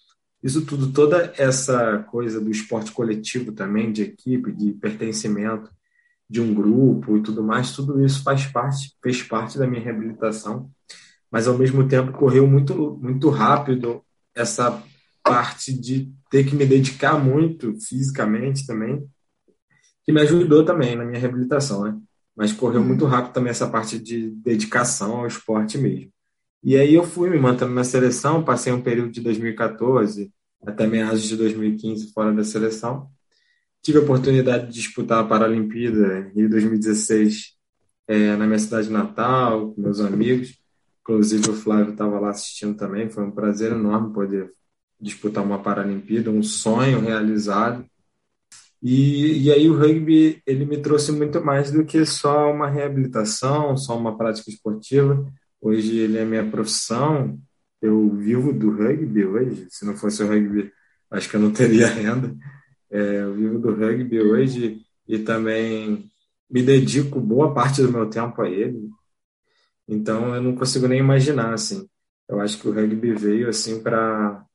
Isso 0.44 0.65
tudo, 0.65 0.91
toda 0.91 1.34
essa 1.38 2.00
coisa 2.10 2.39
do 2.39 2.51
esporte 2.51 2.91
coletivo 2.91 3.51
também, 3.51 3.91
de 3.91 4.03
equipe, 4.03 4.51
de 4.51 4.72
pertencimento 4.74 5.70
de 6.29 6.41
um 6.41 6.53
grupo 6.53 7.17
e 7.17 7.24
tudo 7.24 7.44
mais, 7.44 7.72
tudo 7.72 8.03
isso 8.03 8.22
faz 8.22 8.46
parte, 8.46 8.96
fez 9.01 9.24
parte 9.24 9.58
da 9.58 9.65
minha 9.65 9.82
reabilitação, 9.82 10.70
mas 11.32 11.48
ao 11.48 11.58
mesmo 11.58 11.88
tempo 11.88 12.12
correu 12.12 12.46
muito, 12.46 13.00
muito 13.01 13.29
rápido 13.29 14.03
essa 14.36 14.84
parte 15.24 15.74
de 15.74 16.12
ter 16.29 16.46
que 16.46 16.56
me 16.56 16.65
dedicar 16.65 17.17
muito 17.17 17.74
fisicamente 17.79 18.65
também, 18.65 19.06
que 20.03 20.12
me 20.12 20.22
ajudou 20.22 20.63
também 20.63 20.96
na 20.96 21.06
minha 21.06 21.20
reabilitação, 21.20 21.84
né? 21.84 21.98
Mas 22.36 22.53
correu 22.53 22.84
muito 22.84 23.03
uhum. 23.03 23.10
rápido 23.10 23.34
também 23.34 23.50
essa 23.50 23.67
parte 23.67 23.98
de 23.98 24.29
dedicação 24.29 25.17
ao 25.17 25.27
esporte 25.27 25.77
mesmo. 25.77 26.12
E 26.64 26.76
aí 26.76 26.96
eu 26.96 27.04
fui 27.04 27.30
me 27.30 27.38
mantendo 27.40 27.74
na 27.74 27.84
seleção, 27.84 28.44
passei 28.44 28.74
um 28.74 28.82
período 28.82 29.12
de 29.12 29.22
2014 29.22 30.32
até 30.66 30.88
meados 30.88 31.24
de 31.24 31.38
2015 31.38 32.12
fora 32.12 32.34
da 32.34 32.44
seleção. 32.44 33.10
Tive 33.82 34.00
a 34.00 34.02
oportunidade 34.02 34.68
de 34.68 34.74
disputar 34.74 35.24
a 35.24 35.28
Paralimpíada 35.28 36.32
em 36.36 36.48
2016 36.48 37.56
é, 38.08 38.36
na 38.36 38.46
minha 38.46 38.60
cidade 38.60 38.90
natal, 38.90 39.72
com 39.72 39.82
meus 39.82 40.00
amigos. 40.00 40.58
Inclusive 41.02 41.52
o 41.52 41.54
Flávio 41.54 41.92
estava 41.92 42.20
lá 42.20 42.32
assistindo 42.32 42.76
também. 42.76 43.10
Foi 43.10 43.24
um 43.24 43.32
prazer 43.32 43.72
enorme 43.72 44.14
poder 44.14 44.52
disputar 45.00 45.44
uma 45.44 45.62
Paralimpíada, 45.62 46.32
um 46.32 46.44
sonho 46.44 47.00
realizado. 47.00 47.86
E, 48.82 49.44
e 49.44 49.52
aí 49.52 49.70
o 49.70 49.78
rugby 49.78 50.42
ele 50.46 50.66
me 50.66 50.78
trouxe 50.82 51.12
muito 51.12 51.44
mais 51.44 51.72
do 51.72 51.86
que 51.86 52.06
só 52.06 52.52
uma 52.52 52.68
reabilitação, 52.68 53.78
só 53.78 53.98
uma 53.98 54.18
prática 54.18 54.50
esportiva 54.50 55.26
Hoje 55.62 55.98
ele 55.98 56.18
é 56.18 56.26
minha 56.26 56.50
profissão. 56.50 57.40
Eu 57.82 58.10
vivo 58.16 58.54
do 58.54 58.72
rugby 58.72 59.26
hoje. 59.26 59.68
Se 59.70 59.86
não 59.86 59.96
fosse 59.96 60.24
o 60.24 60.28
rugby, 60.28 60.72
acho 61.12 61.30
que 61.30 61.36
eu 61.36 61.40
não 61.40 61.52
teria 61.54 61.88
renda. 61.88 62.36
É, 62.90 63.22
eu 63.24 63.34
vivo 63.34 63.60
do 63.60 63.74
rugby 63.74 64.20
hoje 64.22 64.82
e 65.08 65.20
também 65.20 66.10
me 66.50 66.64
dedico 66.64 67.20
boa 67.20 67.54
parte 67.54 67.82
do 67.82 67.92
meu 67.92 68.10
tempo 68.10 68.42
a 68.42 68.50
ele. 68.50 68.90
Então 69.88 70.36
eu 70.36 70.42
não 70.42 70.56
consigo 70.56 70.88
nem 70.88 71.00
imaginar 71.00 71.54
assim. 71.54 71.88
Eu 72.28 72.40
acho 72.42 72.60
que 72.60 72.68
o 72.68 72.74
rugby 72.74 73.14
veio 73.14 73.50
assim 73.50 73.82
para 73.82 74.46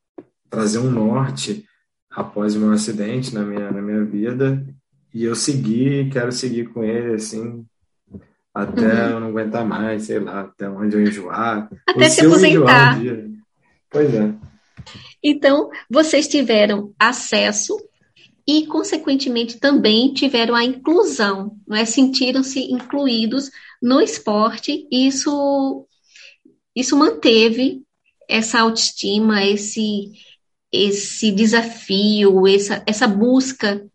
trazer 0.50 0.78
um 0.78 0.90
norte 0.90 1.66
após 2.10 2.54
o 2.54 2.60
meu 2.60 2.72
acidente 2.72 3.34
na 3.34 3.42
minha 3.42 3.70
na 3.70 3.80
minha 3.80 4.04
vida 4.04 4.62
e 5.14 5.24
eu 5.24 5.34
segui, 5.34 6.10
quero 6.10 6.30
seguir 6.30 6.68
com 6.68 6.84
ele 6.84 7.14
assim 7.14 7.66
até 8.54 8.82
uhum. 8.82 9.10
eu 9.10 9.20
não 9.20 9.28
aguentar 9.28 9.64
mais, 9.64 10.04
sei 10.04 10.18
lá, 10.18 10.42
até 10.42 10.68
onde 10.68 10.96
eu 10.96 11.02
enjoar. 11.02 11.70
Até 11.88 12.08
se 12.08 12.20
aposentar. 12.26 12.98
Um 12.98 13.38
pois 13.90 14.14
é. 14.14 14.34
Então, 15.22 15.70
vocês 15.88 16.28
tiveram 16.28 16.92
acesso 16.98 17.76
e, 18.46 18.66
consequentemente, 18.66 19.58
também 19.58 20.12
tiveram 20.12 20.54
a 20.54 20.64
inclusão, 20.64 21.56
não 21.66 21.76
é? 21.76 21.84
Sentiram-se 21.84 22.60
incluídos 22.72 23.50
no 23.80 24.00
esporte 24.00 24.86
e 24.90 25.06
isso, 25.06 25.86
isso 26.74 26.96
manteve 26.96 27.82
essa 28.28 28.60
autoestima, 28.60 29.44
esse, 29.44 30.12
esse 30.70 31.30
desafio, 31.30 32.46
essa, 32.46 32.82
essa 32.86 33.06
busca 33.06 33.86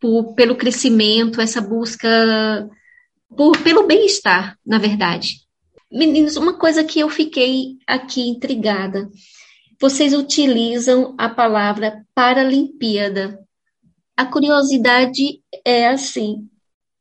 por, 0.00 0.34
pelo 0.34 0.56
crescimento, 0.56 1.40
essa 1.40 1.60
busca 1.60 2.68
por, 3.34 3.56
pelo 3.62 3.86
bem-estar, 3.86 4.58
na 4.64 4.78
verdade. 4.78 5.46
Meninos, 5.90 6.36
uma 6.36 6.58
coisa 6.58 6.84
que 6.84 7.00
eu 7.00 7.08
fiquei 7.08 7.76
aqui 7.86 8.28
intrigada. 8.28 9.08
Vocês 9.80 10.12
utilizam 10.12 11.14
a 11.18 11.28
palavra 11.28 12.04
Paralimpíada. 12.14 13.38
A 14.16 14.24
curiosidade 14.24 15.40
é 15.64 15.88
assim: 15.88 16.48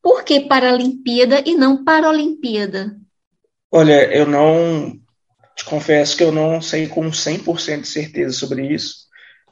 por 0.01 0.24
que 0.24 0.41
Paralimpíada 0.41 1.41
e 1.46 1.55
não 1.55 1.84
Paralimpíada? 1.84 2.96
Olha, 3.72 4.05
eu 4.13 4.27
não. 4.27 5.00
Te 5.55 5.63
confesso 5.63 6.17
que 6.17 6.24
eu 6.24 6.34
não 6.34 6.62
sei 6.62 6.88
com 6.88 7.10
100% 7.10 7.82
de 7.82 7.88
certeza 7.88 8.38
sobre 8.38 8.74
isso, 8.74 9.05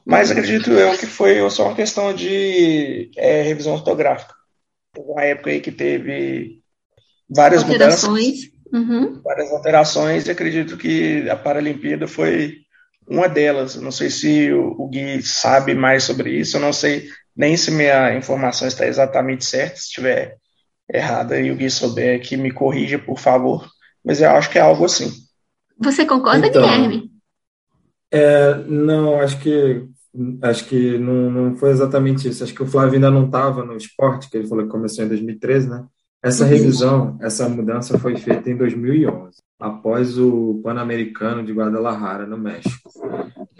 mas 0.06 0.30
acredito 0.30 0.70
eu 0.72 0.98
que 0.98 1.06
foi 1.06 1.50
só 1.50 1.68
uma 1.68 1.75
questão 1.75 2.13
de 2.13 3.10
é, 3.15 3.42
revisão 3.42 3.74
ortográfica. 3.74 4.34
Uma 4.98 5.24
época 5.24 5.50
aí 5.50 5.62
que 5.62 5.72
teve 5.72 6.62
várias 7.30 7.63
alterações. 7.63 8.51
mudanças, 8.72 8.89
uhum. 8.89 9.22
várias 9.22 9.51
alterações, 9.51 10.27
e 10.27 10.32
acredito 10.32 10.77
que 10.77 11.30
a 11.30 11.36
Paralimpíada 11.36 12.08
foi 12.08 12.58
uma 13.08 13.27
delas. 13.27 13.75
Não 13.75 13.92
sei 13.92 14.10
se 14.10 14.51
o, 14.51 14.88
Gui 14.88 15.22
sabe 15.22 15.74
mais 15.74 16.03
sobre 16.03 16.32
isso, 16.32 16.58
eu 16.58 16.62
não 16.62 16.74
sei 16.74 17.10
nem 17.36 17.58
se 17.58 17.72
minha 17.72 18.15
informação 18.15 18.68
está 18.68 18.86
exatamente 18.86 19.46
certa, 19.46 19.77
se 19.77 19.88
estiver 19.88 20.38
errada 20.92 21.39
e 21.39 21.51
o 21.51 21.56
Gui 21.56 21.70
souber 21.70 22.22
que 22.22 22.38
me 22.38 22.51
corrija, 22.51 23.00
por 23.00 23.20
favor, 23.20 23.68
mas 24.03 24.22
eu 24.22 24.30
acho 24.30 24.50
que 24.50 24.60
é 24.60 24.62
algo 24.62 24.86
assim. 24.86 25.12
Você 25.80 26.06
concorda, 26.06 26.48
então, 26.48 26.62
Guilherme? 26.62 27.12
É, 28.12 28.56
não, 28.68 29.20
acho 29.20 29.39
que 29.39 29.88
acho 30.42 30.65
que 30.65 30.98
não, 31.00 31.32
não 31.32 31.56
foi 31.56 31.72
exatamente 31.72 32.27
isso. 32.27 32.44
Acho 32.44 32.53
que 32.53 32.62
o 32.62 32.68
Flávio 32.68 32.94
ainda 32.94 33.10
não 33.10 33.25
estava 33.25 33.65
no 33.65 33.75
esporte, 33.75 34.30
que 34.30 34.38
ele 34.38 34.48
falou 34.48 34.65
que 34.65 34.72
começou 34.72 35.03
em 35.03 35.08
2013, 35.08 35.70
né? 35.70 35.86
Essa 36.24 36.46
revisão, 36.46 37.18
essa 37.22 37.50
mudança 37.50 38.00
foi 38.00 38.15
feita 38.15 38.50
em 38.50 38.56
2011, 38.56 39.39
após 39.60 40.18
o 40.18 40.62
Pan-Americano 40.63 41.46
de 41.46 41.51
Guadalajara, 41.51 42.25
no 42.25 42.38
México. 42.38 42.89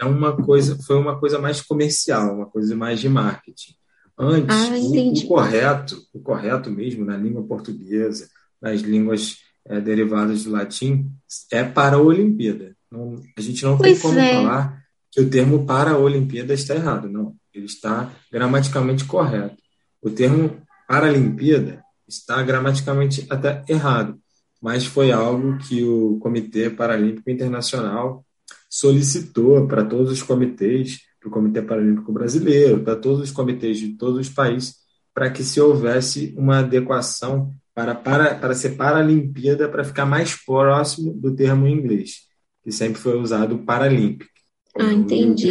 é 0.00 0.04
uma 0.06 0.34
coisa, 0.34 0.78
foi 0.82 0.96
uma 0.96 1.20
coisa 1.20 1.38
mais 1.38 1.60
comercial, 1.60 2.34
uma 2.34 2.46
coisa 2.46 2.74
mais 2.74 3.00
de 3.00 3.08
marketing. 3.10 3.74
Antes, 4.18 4.56
ah, 4.56 4.70
o, 4.78 5.12
o, 5.12 5.28
correto, 5.28 6.02
o 6.14 6.20
correto 6.20 6.70
mesmo 6.70 7.04
na 7.04 7.18
língua 7.18 7.42
portuguesa, 7.42 8.30
nas 8.62 8.80
línguas 8.80 9.36
é, 9.66 9.78
derivadas 9.78 10.44
do 10.44 10.52
latim, 10.52 11.10
é 11.52 11.62
para 11.62 11.96
a 11.96 12.00
Olimpíada. 12.00 12.74
Não, 12.90 13.20
a 13.36 13.40
gente 13.42 13.62
não 13.62 13.76
pois 13.76 13.92
tem 13.92 14.00
como 14.00 14.18
é. 14.18 14.32
falar 14.32 14.82
que 15.12 15.20
o 15.20 15.28
termo 15.28 15.66
para 15.66 15.90
a 15.90 15.98
Olimpíada 15.98 16.54
está 16.54 16.74
errado, 16.74 17.10
não. 17.10 17.34
Ele 17.52 17.66
está 17.66 18.10
gramaticalmente 18.32 19.04
correto. 19.04 19.56
O 20.00 20.08
termo 20.08 20.62
Paralimpíada 20.88 21.83
está 22.08 22.42
gramaticalmente 22.42 23.26
até 23.30 23.64
errado, 23.68 24.18
mas 24.60 24.84
foi 24.84 25.12
algo 25.12 25.58
que 25.58 25.82
o 25.82 26.18
Comitê 26.18 26.70
Paralímpico 26.70 27.30
Internacional 27.30 28.24
solicitou 28.68 29.66
para 29.66 29.84
todos 29.84 30.10
os 30.10 30.22
comitês, 30.22 31.00
para 31.20 31.28
o 31.28 31.32
Comitê 31.32 31.62
Paralímpico 31.62 32.12
Brasileiro, 32.12 32.82
para 32.82 32.96
todos 32.96 33.20
os 33.20 33.30
comitês 33.30 33.78
de 33.78 33.96
todos 33.96 34.18
os 34.18 34.28
países, 34.28 34.76
para 35.12 35.30
que 35.30 35.44
se 35.44 35.60
houvesse 35.60 36.34
uma 36.36 36.58
adequação 36.58 37.54
para, 37.74 37.94
para, 37.94 38.34
para 38.34 38.54
ser 38.54 38.70
Paralimpíada, 38.70 39.68
para 39.68 39.84
ficar 39.84 40.06
mais 40.06 40.34
próximo 40.44 41.12
do 41.14 41.34
termo 41.34 41.66
em 41.66 41.72
inglês, 41.72 42.22
que 42.62 42.72
sempre 42.72 43.00
foi 43.00 43.18
usado 43.18 43.58
Paralímpico. 43.58 44.30
Ah, 44.76 44.92
entendi. 44.92 45.50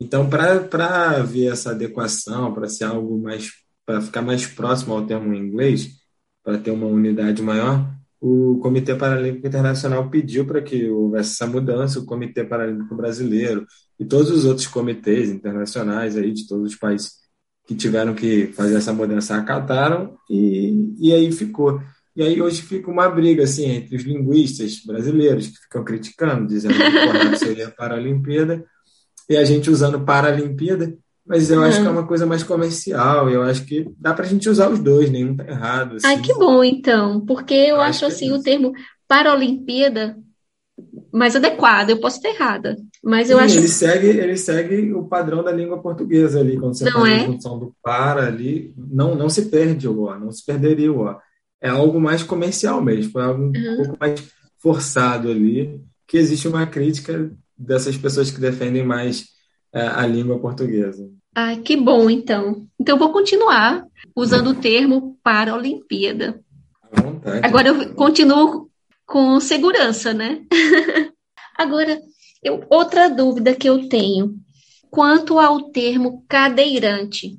Então, 0.00 0.28
para 0.28 1.22
ver 1.22 1.52
essa 1.52 1.70
adequação, 1.70 2.52
para 2.54 2.68
ser 2.68 2.84
algo 2.84 3.20
mais, 3.20 3.50
para 3.88 4.02
ficar 4.02 4.20
mais 4.20 4.46
próximo 4.46 4.92
ao 4.92 5.06
termo 5.06 5.32
em 5.32 5.38
inglês, 5.38 5.92
para 6.44 6.58
ter 6.58 6.70
uma 6.70 6.86
unidade 6.86 7.40
maior, 7.40 7.90
o 8.20 8.58
Comitê 8.60 8.94
Paralímpico 8.94 9.46
Internacional 9.46 10.10
pediu 10.10 10.44
para 10.44 10.60
que 10.60 10.90
houvesse 10.90 11.32
essa 11.32 11.46
mudança, 11.46 11.98
o 11.98 12.04
Comitê 12.04 12.44
Paralímpico 12.44 12.94
Brasileiro 12.94 13.66
e 13.98 14.04
todos 14.04 14.30
os 14.30 14.44
outros 14.44 14.66
comitês 14.66 15.30
internacionais 15.30 16.18
aí 16.18 16.34
de 16.34 16.46
todos 16.46 16.72
os 16.72 16.78
países 16.78 17.12
que 17.66 17.74
tiveram 17.74 18.14
que 18.14 18.48
fazer 18.48 18.76
essa 18.76 18.92
mudança 18.92 19.36
acataram 19.36 20.18
e, 20.28 20.94
e 20.98 21.14
aí 21.14 21.32
ficou. 21.32 21.80
E 22.14 22.22
aí 22.22 22.42
hoje 22.42 22.60
fica 22.60 22.90
uma 22.90 23.08
briga 23.08 23.44
assim 23.44 23.70
entre 23.70 23.96
os 23.96 24.02
linguistas 24.02 24.82
brasileiros 24.84 25.46
que 25.46 25.62
ficam 25.62 25.82
criticando, 25.82 26.46
dizendo 26.46 26.74
que 26.74 27.32
o 27.32 27.38
seria 27.38 27.70
Paralimpíada 27.70 28.62
e 29.30 29.36
a 29.38 29.44
gente 29.46 29.70
usando 29.70 30.04
Paralimpíada, 30.04 30.94
mas 31.28 31.50
eu 31.50 31.58
uhum. 31.58 31.64
acho 31.64 31.80
que 31.82 31.86
é 31.86 31.90
uma 31.90 32.06
coisa 32.06 32.24
mais 32.24 32.42
comercial, 32.42 33.28
eu 33.28 33.42
acho 33.42 33.64
que 33.64 33.86
dá 33.98 34.14
para 34.14 34.24
a 34.24 34.28
gente 34.28 34.48
usar 34.48 34.70
os 34.70 34.78
dois, 34.78 35.10
nenhum 35.10 35.36
tá 35.36 35.46
errado. 35.46 35.96
Assim. 35.96 36.06
Ai, 36.06 36.20
que 36.22 36.32
bom 36.34 36.64
então, 36.64 37.20
porque 37.26 37.54
eu, 37.54 37.76
eu 37.76 37.80
acho, 37.80 38.06
acho 38.06 38.14
assim 38.14 38.30
é 38.30 38.34
o 38.34 38.42
termo 38.42 38.72
Paralimpíada 39.06 40.16
mais 41.12 41.34
adequado, 41.34 41.90
eu 41.90 42.00
posso 42.00 42.16
estar 42.16 42.28
errada, 42.28 42.76
mas 43.02 43.30
eu 43.30 43.38
Sim, 43.38 43.44
acho 43.44 43.56
ele 43.58 43.68
segue 43.68 44.06
ele 44.06 44.36
segue 44.36 44.92
o 44.94 45.04
padrão 45.04 45.42
da 45.42 45.50
língua 45.50 45.82
portuguesa 45.82 46.40
ali, 46.40 46.58
quando 46.58 46.74
você 46.74 46.84
não 46.84 47.00
faz 47.00 47.12
é? 47.12 47.16
a 47.16 47.26
função 47.26 47.58
do 47.58 47.74
para 47.82 48.26
ali, 48.26 48.72
não 48.76 49.14
não 49.14 49.28
se 49.28 49.46
perde 49.46 49.88
o 49.88 50.02
ó, 50.02 50.18
não 50.18 50.30
se 50.30 50.44
perderia 50.44 50.92
o 50.92 51.00
ó. 51.00 51.18
É 51.60 51.68
algo 51.68 52.00
mais 52.00 52.22
comercial 52.22 52.80
mesmo, 52.80 53.10
foi 53.10 53.22
algo 53.22 53.42
um 53.42 53.46
uhum. 53.46 53.76
pouco 53.76 53.96
mais 53.98 54.22
forçado 54.58 55.30
ali, 55.30 55.80
que 56.06 56.16
existe 56.16 56.46
uma 56.46 56.66
crítica 56.66 57.30
dessas 57.56 57.96
pessoas 57.96 58.30
que 58.30 58.40
defendem 58.40 58.84
mais 58.84 59.26
é, 59.72 59.82
a 59.82 60.06
língua 60.06 60.38
portuguesa. 60.38 61.10
Ah, 61.40 61.54
que 61.54 61.76
bom, 61.76 62.10
então. 62.10 62.66
Então, 62.80 62.96
eu 62.96 62.98
vou 62.98 63.12
continuar 63.12 63.84
usando 64.12 64.48
o 64.48 64.54
termo 64.56 65.16
para 65.22 65.52
a 65.52 65.54
Olimpíada. 65.54 66.40
Vontade, 66.92 67.46
Agora, 67.46 67.68
eu 67.68 67.94
continuo 67.94 68.68
com 69.06 69.38
segurança, 69.38 70.12
né? 70.12 70.40
Agora, 71.56 71.96
eu, 72.42 72.66
outra 72.68 73.08
dúvida 73.08 73.54
que 73.54 73.68
eu 73.68 73.88
tenho. 73.88 74.34
Quanto 74.90 75.38
ao 75.38 75.70
termo 75.70 76.24
cadeirante, 76.28 77.38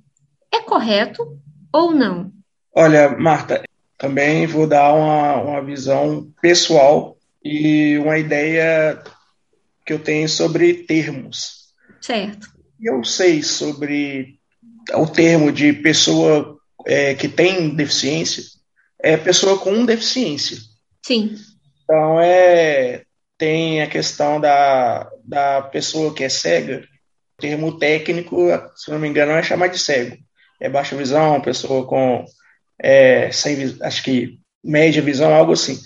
é 0.49 0.61
correto 0.61 1.37
ou 1.73 1.91
não? 1.91 2.31
Olha, 2.73 3.17
Marta, 3.17 3.63
também 3.97 4.47
vou 4.47 4.65
dar 4.65 4.93
uma, 4.93 5.41
uma 5.41 5.61
visão 5.61 6.31
pessoal 6.41 7.17
e 7.43 7.97
uma 7.97 8.17
ideia 8.17 9.03
que 9.85 9.91
eu 9.91 9.99
tenho 9.99 10.29
sobre 10.29 10.85
termos. 10.85 11.73
Certo. 11.99 12.58
Eu 12.81 13.03
sei 13.03 13.43
sobre 13.43 14.39
o 14.93 15.05
termo 15.07 15.51
de 15.51 15.73
pessoa 15.73 16.57
é, 16.85 17.13
que 17.13 17.27
tem 17.27 17.75
deficiência, 17.75 18.43
é 18.99 19.17
pessoa 19.17 19.59
com 19.59 19.85
deficiência. 19.85 20.57
Sim. 21.05 21.35
Então, 21.83 22.19
é, 22.21 23.03
tem 23.37 23.81
a 23.81 23.87
questão 23.87 24.39
da, 24.39 25.09
da 25.23 25.61
pessoa 25.61 26.13
que 26.13 26.23
é 26.23 26.29
cega, 26.29 26.83
o 27.37 27.41
termo 27.41 27.77
técnico, 27.77 28.47
se 28.75 28.91
não 28.91 28.99
me 28.99 29.07
engano, 29.07 29.31
é 29.31 29.43
chamar 29.43 29.67
de 29.67 29.79
cego. 29.79 30.17
É 30.59 30.69
baixa 30.69 30.95
visão, 30.95 31.41
pessoa 31.41 31.85
com, 31.87 32.25
é, 32.77 33.31
sem, 33.31 33.77
acho 33.81 34.03
que 34.03 34.39
média 34.63 35.01
visão, 35.01 35.33
algo 35.33 35.53
assim. 35.53 35.79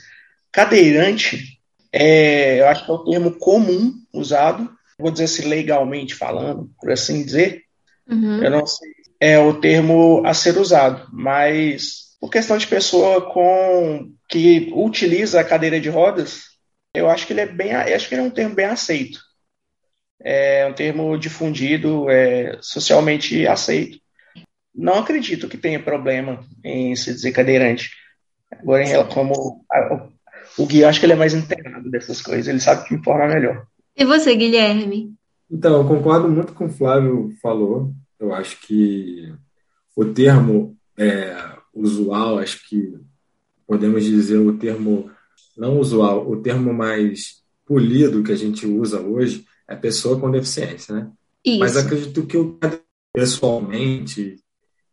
Cadeirante 0.51 1.59
é, 1.93 2.59
eu 2.59 2.67
acho 2.67 2.85
que 2.85 2.91
é 2.91 2.93
o 2.93 3.03
termo 3.05 3.31
comum 3.37 3.93
usado, 4.11 4.67
vou 5.03 5.11
dizer 5.11 5.25
assim, 5.25 5.47
legalmente 5.47 6.15
falando, 6.15 6.71
por 6.79 6.91
assim 6.91 7.23
dizer. 7.23 7.63
Uhum. 8.09 8.43
Eu 8.43 8.49
não 8.49 8.65
sei. 8.65 8.89
É 9.19 9.37
o 9.37 9.53
termo 9.53 10.21
a 10.25 10.33
ser 10.33 10.57
usado, 10.57 11.07
mas 11.13 12.15
por 12.19 12.29
questão 12.29 12.57
de 12.57 12.67
pessoa 12.67 13.31
com 13.31 14.11
que 14.29 14.71
utiliza 14.73 15.39
a 15.39 15.43
cadeira 15.43 15.79
de 15.79 15.89
rodas, 15.89 16.43
eu 16.93 17.09
acho 17.09 17.27
que 17.27 17.33
ele 17.33 17.41
é 17.41 17.45
bem, 17.45 17.73
acho 17.73 18.07
que 18.07 18.15
ele 18.15 18.21
é 18.21 18.25
um 18.25 18.31
termo 18.31 18.55
bem 18.55 18.65
aceito. 18.65 19.19
É 20.21 20.65
um 20.65 20.73
termo 20.73 21.17
difundido, 21.17 22.09
é 22.09 22.57
socialmente 22.61 23.45
aceito. 23.45 23.99
Não 24.73 24.95
acredito 24.95 25.47
que 25.47 25.57
tenha 25.57 25.81
problema 25.81 26.43
em 26.63 26.95
se 26.95 27.13
dizer 27.13 27.31
cadeirante. 27.31 27.91
Agora, 28.51 28.83
em, 28.83 29.07
como 29.07 29.65
o 30.57 30.65
Gui, 30.65 30.83
acho 30.83 30.99
que 30.99 31.05
ele 31.05 31.13
é 31.13 31.17
mais 31.17 31.33
inteirado 31.33 31.89
dessas 31.89 32.21
coisas, 32.21 32.47
ele 32.47 32.59
sabe 32.59 32.87
que 32.87 32.95
informar 32.95 33.27
melhor. 33.27 33.65
E 33.95 34.05
você, 34.05 34.35
Guilherme? 34.35 35.13
Então, 35.49 35.77
eu 35.77 35.87
concordo 35.87 36.27
muito 36.27 36.53
com 36.53 36.65
o 36.65 36.69
Flávio 36.69 37.31
falou. 37.41 37.93
Eu 38.19 38.33
acho 38.33 38.59
que 38.61 39.33
o 39.95 40.05
termo 40.05 40.75
é, 40.97 41.35
usual, 41.73 42.39
acho 42.39 42.67
que 42.67 42.97
podemos 43.67 44.03
dizer 44.03 44.37
o 44.37 44.57
termo 44.57 45.11
não 45.57 45.79
usual, 45.79 46.29
o 46.29 46.41
termo 46.41 46.73
mais 46.73 47.43
polido 47.65 48.23
que 48.23 48.31
a 48.31 48.35
gente 48.35 48.65
usa 48.65 48.99
hoje 48.99 49.45
é 49.67 49.75
pessoa 49.75 50.19
com 50.19 50.31
deficiência, 50.31 50.95
né? 50.95 51.11
Isso. 51.45 51.59
Mas 51.59 51.77
acredito 51.77 52.25
que 52.25 52.37
eu 52.37 52.57
pessoalmente 53.13 54.37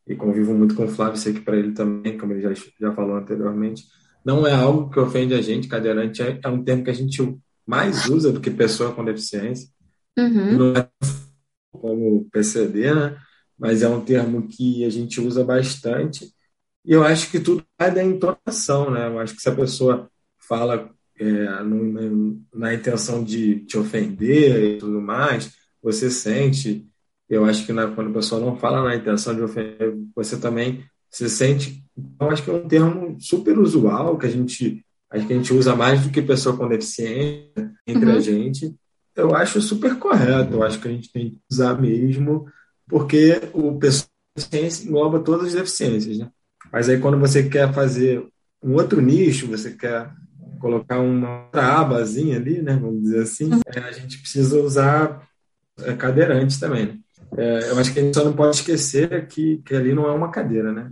e 0.07 0.15
convivo 0.15 0.53
muito 0.53 0.75
com 0.75 0.85
o 0.85 0.89
Flávio, 0.89 1.17
sei 1.17 1.33
que 1.33 1.41
para 1.41 1.57
ele 1.57 1.73
também, 1.73 2.19
como 2.19 2.33
ele 2.33 2.43
já, 2.43 2.53
já 2.81 2.93
falou 2.93 3.17
anteriormente, 3.17 3.85
não 4.25 4.47
é 4.47 4.53
algo 4.53 4.91
que 4.91 4.99
ofende 4.99 5.35
a 5.35 5.41
gente, 5.41 5.69
cadeirante 5.69 6.23
é, 6.23 6.39
é 6.43 6.49
um 6.49 6.63
termo 6.63 6.85
que 6.85 6.91
a 6.91 6.95
gente 6.95 7.23
mais 7.71 8.07
usa 8.07 8.33
do 8.33 8.41
que 8.41 8.51
pessoa 8.51 8.93
com 8.93 9.05
deficiência. 9.05 9.69
Uhum. 10.19 10.59
Não 10.59 10.73
é 10.77 10.89
como 11.71 12.29
PCD, 12.33 12.93
né? 12.93 13.17
mas 13.57 13.83
é 13.83 13.89
um 13.89 14.01
termo 14.01 14.49
que 14.49 14.85
a 14.85 14.91
gente 14.91 15.21
usa 15.21 15.45
bastante. 15.45 16.33
E 16.85 16.93
eu 16.93 17.05
acho 17.05 17.31
que 17.31 17.39
tudo 17.39 17.65
vai 17.79 17.95
da 17.95 18.03
entonação, 18.03 18.91
né? 18.91 19.07
Eu 19.07 19.21
acho 19.21 19.37
que 19.37 19.43
se 19.43 19.49
a 19.49 19.55
pessoa 19.55 20.11
fala 20.37 20.91
é, 21.17 21.63
no, 21.63 22.43
na 22.53 22.75
intenção 22.75 23.23
de 23.23 23.61
te 23.67 23.79
ofender 23.79 24.77
e 24.77 24.79
tudo 24.79 25.01
mais, 25.01 25.55
você 25.81 26.11
sente. 26.11 26.89
Eu 27.29 27.45
acho 27.45 27.65
que 27.65 27.73
na, 27.73 27.87
quando 27.87 28.11
a 28.11 28.15
pessoa 28.15 28.41
não 28.41 28.57
fala 28.57 28.83
na 28.83 28.97
intenção 28.97 29.33
de 29.33 29.43
ofender, 29.43 29.95
você 30.17 30.37
também 30.41 30.83
se 31.09 31.31
sente. 31.31 31.85
Então, 31.97 32.31
acho 32.31 32.43
que 32.43 32.51
é 32.51 32.55
um 32.55 32.67
termo 32.67 33.17
super 33.21 33.57
usual 33.59 34.19
que 34.19 34.27
a 34.27 34.31
gente 34.31 34.85
acho 35.11 35.27
que 35.27 35.33
a 35.33 35.37
gente 35.37 35.53
usa 35.53 35.75
mais 35.75 36.03
do 36.03 36.11
que 36.11 36.23
pessoa 36.23 36.57
com 36.57 36.69
deficiência 36.69 37.51
entre 37.87 38.07
uhum. 38.07 38.17
a 38.17 38.21
gente. 38.21 38.75
Eu 39.17 39.35
acho 39.35 39.61
super 39.61 39.97
correto. 39.97 40.55
Eu 40.55 40.63
acho 40.63 40.81
que 40.81 40.89
a 40.89 40.91
gente 40.91 41.13
tem 41.13 41.31
que 41.31 41.39
usar 41.51 41.81
mesmo, 41.81 42.47
porque 42.89 43.41
o 43.53 43.79
pessoa 43.79 44.09
com 44.09 44.41
deficiência 44.41 44.89
engloba 44.89 45.21
todas 45.21 45.49
as 45.49 45.55
deficiências, 45.55 46.19
né? 46.19 46.29
Mas 46.73 46.89
aí 46.89 46.99
quando 46.99 47.19
você 47.19 47.49
quer 47.49 47.73
fazer 47.73 48.25
um 48.63 48.75
outro 48.75 49.01
nicho, 49.01 49.47
você 49.47 49.73
quer 49.73 50.11
colocar 50.61 51.01
uma 51.01 51.47
outra 51.47 51.81
abazinha 51.81 52.37
ali, 52.37 52.63
né? 52.63 52.77
Vamos 52.77 53.03
dizer 53.03 53.23
assim, 53.23 53.53
uhum. 53.53 53.61
é, 53.67 53.81
a 53.81 53.93
gente 53.93 54.19
precisa 54.19 54.61
usar 54.61 55.27
é, 55.83 55.93
cadeirante 55.95 56.61
também. 56.61 56.87
Né? 56.87 56.99
É, 57.37 57.71
eu 57.71 57.79
acho 57.79 57.93
que 57.93 57.99
a 57.99 58.03
gente 58.03 58.15
só 58.15 58.25
não 58.25 58.33
pode 58.33 58.57
esquecer 58.57 59.27
que, 59.27 59.59
que 59.65 59.75
ali 59.75 59.95
não 59.95 60.07
é 60.07 60.13
uma 60.13 60.31
cadeira, 60.31 60.73
né? 60.73 60.91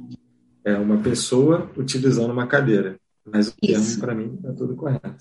É 0.64 0.74
uma 0.74 0.98
pessoa 0.98 1.70
utilizando 1.76 2.32
uma 2.32 2.46
cadeira. 2.46 2.96
Mas 3.32 3.48
o 3.48 3.56
termo, 3.56 4.00
para 4.00 4.14
mim, 4.14 4.38
é 4.44 4.52
tudo 4.52 4.76
correto. 4.76 5.16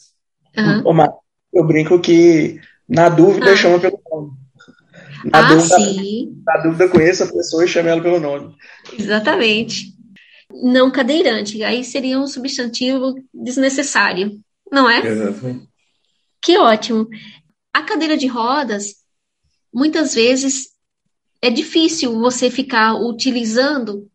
Uhum. 0.58 0.82
Ô, 0.86 0.94
Mar, 0.94 1.12
eu 1.54 1.66
brinco 1.66 2.00
que, 2.00 2.60
na 2.88 3.10
dúvida, 3.10 3.52
ah. 3.52 3.56
chama 3.56 3.80
pelo 3.80 4.00
nome. 4.10 4.32
Na, 5.26 5.40
ah, 5.40 5.54
dúvida, 5.54 5.76
sim. 5.76 6.42
na 6.46 6.58
dúvida, 6.58 6.90
conheça 6.90 7.24
a 7.24 7.32
pessoa 7.32 7.66
e 7.66 7.68
chame 7.68 7.90
ela 7.90 8.02
pelo 8.02 8.20
nome. 8.20 8.56
Exatamente. 8.98 9.94
Não 10.52 10.92
cadeirante. 10.92 11.64
Aí 11.64 11.84
seria 11.84 12.20
um 12.20 12.28
substantivo 12.28 13.16
desnecessário, 13.34 14.40
não 14.72 14.90
é? 14.90 15.06
Exatamente. 15.06 15.68
Que 16.42 16.58
ótimo. 16.58 17.08
A 17.74 17.82
cadeira 17.82 18.16
de 18.16 18.28
rodas 18.28 18.96
muitas 19.74 20.14
vezes 20.14 20.70
é 21.42 21.50
difícil 21.50 22.20
você 22.20 22.50
ficar 22.50 22.96
utilizando 22.96 24.08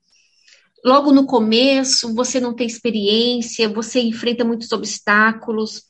logo 0.85 1.12
no 1.12 1.27
começo, 1.27 2.14
você 2.14 2.40
não 2.40 2.55
tem 2.55 2.66
experiência, 2.66 3.68
você 3.68 4.01
enfrenta 4.01 4.45
muitos 4.45 4.73
obstáculos. 4.73 5.83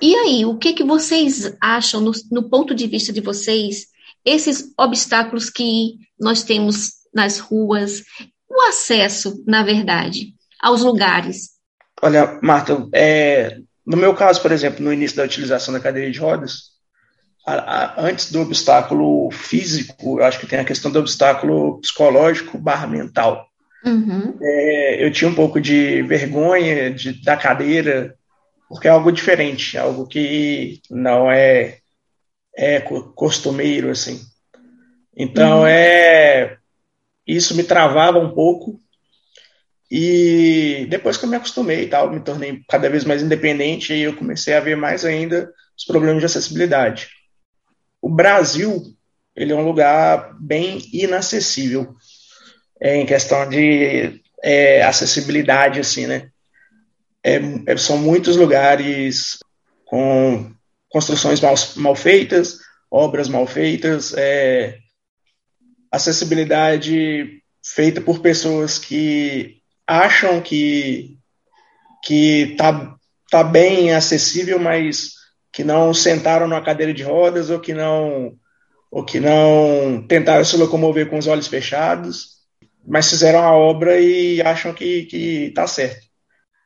E 0.00 0.14
aí, 0.14 0.44
o 0.44 0.56
que, 0.56 0.72
que 0.72 0.84
vocês 0.84 1.54
acham, 1.60 2.00
no, 2.00 2.12
no 2.30 2.48
ponto 2.48 2.74
de 2.74 2.86
vista 2.86 3.12
de 3.12 3.20
vocês, 3.20 3.86
esses 4.24 4.72
obstáculos 4.78 5.50
que 5.50 5.98
nós 6.18 6.42
temos 6.42 7.02
nas 7.14 7.38
ruas, 7.38 8.02
o 8.48 8.60
acesso, 8.68 9.42
na 9.46 9.62
verdade, 9.62 10.34
aos 10.60 10.82
lugares? 10.82 11.50
Olha, 12.00 12.38
Marta, 12.42 12.88
é, 12.92 13.58
no 13.86 13.96
meu 13.96 14.14
caso, 14.14 14.40
por 14.40 14.50
exemplo, 14.50 14.82
no 14.82 14.92
início 14.92 15.16
da 15.16 15.24
utilização 15.24 15.72
da 15.74 15.80
cadeira 15.80 16.10
de 16.10 16.18
rodas, 16.18 16.72
a, 17.46 17.54
a, 17.54 18.00
antes 18.02 18.30
do 18.30 18.40
obstáculo 18.40 19.30
físico, 19.30 20.20
eu 20.20 20.24
acho 20.24 20.38
que 20.38 20.46
tem 20.46 20.58
a 20.58 20.64
questão 20.64 20.90
do 20.90 20.98
obstáculo 20.98 21.80
psicológico 21.80 22.58
barra 22.58 22.86
mental. 22.86 23.51
Uhum. 23.84 24.38
É, 24.40 25.04
eu 25.04 25.12
tinha 25.12 25.30
um 25.30 25.34
pouco 25.34 25.60
de 25.60 26.02
vergonha 26.02 26.90
de, 26.90 27.22
da 27.22 27.36
cadeira, 27.36 28.16
porque 28.68 28.88
é 28.88 28.90
algo 28.90 29.10
diferente, 29.10 29.76
algo 29.76 30.06
que 30.06 30.80
não 30.90 31.30
é, 31.30 31.78
é 32.56 32.80
costumeiro, 32.80 33.90
assim. 33.90 34.20
Então, 35.16 35.60
uhum. 35.60 35.66
é 35.66 36.58
isso 37.26 37.54
me 37.54 37.64
travava 37.64 38.18
um 38.18 38.34
pouco. 38.34 38.80
E 39.90 40.86
depois 40.88 41.16
que 41.16 41.24
eu 41.24 41.28
me 41.28 41.36
acostumei 41.36 41.82
e 41.82 41.88
tal, 41.88 42.10
me 42.10 42.20
tornei 42.20 42.62
cada 42.68 42.88
vez 42.88 43.04
mais 43.04 43.22
independente 43.22 43.92
e 43.92 44.02
eu 44.02 44.16
comecei 44.16 44.54
a 44.54 44.60
ver 44.60 44.76
mais 44.76 45.04
ainda 45.04 45.52
os 45.76 45.84
problemas 45.84 46.20
de 46.20 46.26
acessibilidade. 46.26 47.08
O 48.00 48.08
Brasil, 48.08 48.82
ele 49.36 49.52
é 49.52 49.54
um 49.54 49.66
lugar 49.66 50.34
bem 50.40 50.78
inacessível 50.92 51.94
é, 52.82 52.96
em 52.96 53.06
questão 53.06 53.48
de 53.48 54.20
é, 54.42 54.82
acessibilidade, 54.82 55.78
assim, 55.78 56.04
né? 56.08 56.28
É, 57.22 57.38
é, 57.66 57.76
são 57.76 57.96
muitos 57.96 58.36
lugares 58.36 59.38
com 59.84 60.50
construções 60.88 61.40
mal, 61.40 61.54
mal 61.76 61.94
feitas, 61.94 62.58
obras 62.90 63.28
mal 63.28 63.46
feitas, 63.46 64.12
é, 64.14 64.78
acessibilidade 65.92 67.40
feita 67.64 68.00
por 68.00 68.18
pessoas 68.18 68.80
que 68.80 69.58
acham 69.86 70.40
que 70.40 71.16
que 72.04 72.56
tá, 72.58 72.96
tá 73.30 73.44
bem 73.44 73.94
acessível, 73.94 74.58
mas 74.58 75.12
que 75.52 75.62
não 75.62 75.94
sentaram 75.94 76.48
numa 76.48 76.64
cadeira 76.64 76.92
de 76.92 77.04
rodas 77.04 77.48
ou 77.48 77.60
que 77.60 77.72
não 77.72 78.36
ou 78.90 79.04
que 79.04 79.20
não 79.20 80.04
tentaram 80.08 80.44
se 80.44 80.56
locomover 80.56 81.08
com 81.08 81.16
os 81.16 81.28
olhos 81.28 81.46
fechados 81.46 82.41
mas 82.86 83.08
fizeram 83.08 83.40
a 83.40 83.52
obra 83.52 83.98
e 84.00 84.40
acham 84.42 84.72
que, 84.72 85.04
que 85.06 85.52
tá 85.54 85.66
certo. 85.66 86.06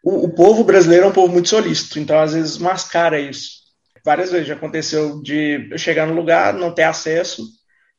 O, 0.02 0.26
o 0.26 0.34
povo 0.34 0.64
brasileiro 0.64 1.06
é 1.06 1.08
um 1.08 1.12
povo 1.12 1.32
muito 1.32 1.48
solícito, 1.48 1.98
então 1.98 2.18
às 2.18 2.32
vezes 2.32 2.58
mascara 2.58 3.20
isso. 3.20 3.56
Várias 4.04 4.30
vezes 4.30 4.46
já 4.46 4.54
aconteceu 4.54 5.20
de 5.20 5.68
eu 5.70 5.78
chegar 5.78 6.06
no 6.06 6.14
lugar, 6.14 6.54
não 6.54 6.72
ter 6.72 6.84
acesso, 6.84 7.44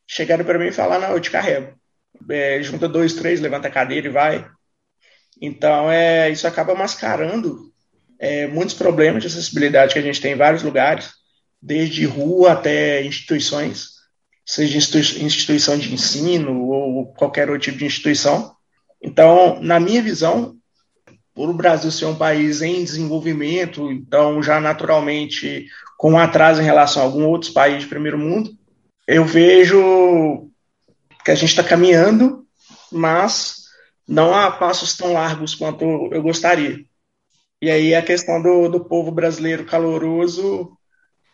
chegaram 0.07 0.45
para 0.45 0.57
mim 0.57 0.67
e 0.67 0.71
falar, 0.71 0.99
não, 0.99 1.11
eu 1.11 1.19
te 1.19 1.29
carrego. 1.29 1.75
É, 2.29 2.61
junta 2.63 2.87
dois, 2.87 3.13
três, 3.13 3.41
levanta 3.41 3.67
a 3.67 3.71
cadeira 3.71 4.07
e 4.07 4.11
vai. 4.11 4.47
Então, 5.41 5.91
é, 5.91 6.29
isso 6.29 6.47
acaba 6.47 6.73
mascarando 6.73 7.71
é, 8.19 8.47
muitos 8.47 8.73
problemas 8.73 9.21
de 9.21 9.27
acessibilidade 9.27 9.93
que 9.93 9.99
a 9.99 10.01
gente 10.01 10.21
tem 10.21 10.31
em 10.31 10.37
vários 10.37 10.63
lugares, 10.63 11.11
desde 11.61 12.05
rua 12.05 12.53
até 12.53 13.03
instituições 13.03 13.96
seja 14.47 14.77
instituição 14.77 15.77
de 15.77 15.93
ensino 15.93 16.63
ou 16.69 17.07
qualquer 17.07 17.49
outro 17.49 17.63
tipo 17.63 17.79
de 17.79 17.85
instituição. 17.85 18.55
Então, 19.03 19.61
na 19.61 19.77
minha 19.77 20.01
visão, 20.01 20.55
por 21.35 21.49
o 21.49 21.53
Brasil 21.53 21.91
ser 21.91 22.05
um 22.05 22.15
país 22.15 22.61
em 22.61 22.83
desenvolvimento, 22.83 23.91
então 23.91 24.41
já 24.41 24.59
naturalmente 24.61 25.67
com 25.97 26.17
atraso 26.17 26.61
em 26.61 26.65
relação 26.65 27.01
a 27.01 27.05
alguns 27.05 27.25
outros 27.25 27.51
países 27.51 27.81
de 27.81 27.89
primeiro 27.89 28.17
mundo, 28.17 28.51
eu 29.05 29.25
vejo 29.25 30.49
que 31.25 31.31
a 31.31 31.35
gente 31.35 31.49
está 31.49 31.63
caminhando, 31.63 32.45
mas 32.91 33.65
não 34.07 34.33
há 34.33 34.49
passos 34.49 34.95
tão 34.95 35.11
largos 35.11 35.53
quanto 35.53 35.83
eu 36.11 36.21
gostaria. 36.21 36.79
E 37.61 37.69
aí 37.69 37.93
a 37.93 38.01
questão 38.01 38.41
do, 38.41 38.69
do 38.69 38.85
povo 38.85 39.11
brasileiro 39.11 39.65
caloroso 39.65 40.71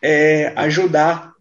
é, 0.02 0.52
ajudar 0.56 1.33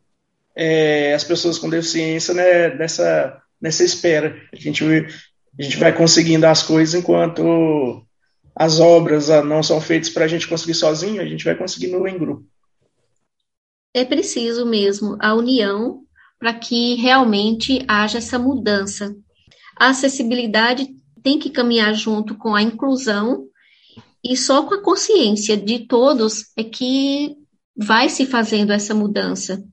é, 0.56 1.14
as 1.14 1.24
pessoas 1.24 1.58
com 1.58 1.70
deficiência 1.70 2.34
né, 2.34 2.76
nessa, 2.76 3.42
nessa 3.60 3.84
espera. 3.84 4.36
A 4.52 4.56
gente, 4.56 4.84
a 4.84 5.62
gente 5.62 5.78
vai 5.78 5.96
conseguindo 5.96 6.46
as 6.46 6.64
coisas 6.64 6.94
enquanto 6.94 8.06
as 8.56 8.80
obras 8.80 9.30
ah, 9.30 9.44
não 9.44 9.64
são 9.64 9.82
feitas 9.82 10.10
para 10.10 10.26
a 10.26 10.28
gente 10.28 10.48
conseguir 10.48 10.76
sozinho, 10.76 11.22
a 11.22 11.26
gente 11.26 11.44
vai 11.44 11.56
conseguindo 11.56 12.08
em 12.08 12.18
grupo. 12.18 12.46
É 13.94 14.06
preciso 14.06 14.66
mesmo 14.66 15.18
a 15.20 15.34
união 15.34 16.02
para 16.40 16.54
que 16.54 16.96
realmente 16.96 17.84
haja 17.88 18.18
essa 18.18 18.38
mudança. 18.38 19.16
A 19.80 19.90
acessibilidade 19.90 20.88
tem 21.24 21.40
que 21.40 21.50
caminhar 21.50 21.94
junto 21.94 22.36
com 22.36 22.54
a 22.54 22.62
inclusão 22.62 23.48
e 24.24 24.36
só 24.36 24.64
com 24.64 24.76
a 24.76 24.82
consciência 24.82 25.56
de 25.58 25.80
todos 25.88 26.52
é 26.58 26.64
que 26.64 27.36
vai 27.76 28.10
se 28.10 28.26
fazendo 28.26 28.72
essa 28.72 28.94
mudança. 28.94 29.64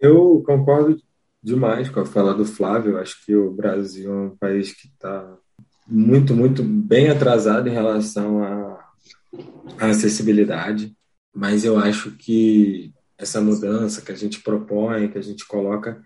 Eu 0.00 0.42
concordo 0.44 1.00
demais 1.42 1.88
com 1.90 2.00
a 2.00 2.06
fala 2.06 2.34
do 2.34 2.44
Flávio. 2.44 2.98
Acho 2.98 3.24
que 3.24 3.34
o 3.34 3.50
Brasil 3.50 4.10
é 4.10 4.16
um 4.16 4.36
país 4.36 4.72
que 4.72 4.88
está 4.88 5.36
muito, 5.86 6.34
muito 6.34 6.62
bem 6.62 7.10
atrasado 7.10 7.68
em 7.68 7.72
relação 7.72 8.42
à, 8.42 8.88
à 9.78 9.86
acessibilidade, 9.88 10.96
mas 11.34 11.64
eu 11.64 11.78
acho 11.78 12.12
que 12.12 12.92
essa 13.18 13.40
mudança 13.40 14.00
que 14.00 14.10
a 14.10 14.14
gente 14.14 14.40
propõe, 14.40 15.08
que 15.08 15.18
a 15.18 15.22
gente 15.22 15.46
coloca, 15.46 16.02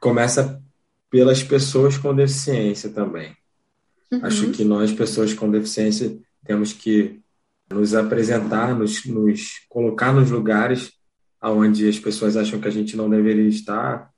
começa 0.00 0.60
pelas 1.08 1.42
pessoas 1.42 1.96
com 1.96 2.14
deficiência 2.14 2.90
também. 2.90 3.36
Uhum. 4.10 4.24
Acho 4.24 4.50
que 4.50 4.64
nós, 4.64 4.92
pessoas 4.92 5.32
com 5.32 5.50
deficiência, 5.50 6.18
temos 6.44 6.72
que 6.72 7.20
nos 7.70 7.94
apresentar, 7.94 8.74
nos, 8.76 9.04
nos 9.06 9.60
colocar 9.68 10.12
nos 10.12 10.30
lugares 10.30 10.92
onde 11.42 11.88
as 11.88 11.98
pessoas 11.98 12.36
acham 12.36 12.60
que 12.60 12.68
a 12.68 12.72
gente 12.72 12.96
não 12.96 13.08
deveria 13.08 13.48
estar. 13.48 14.10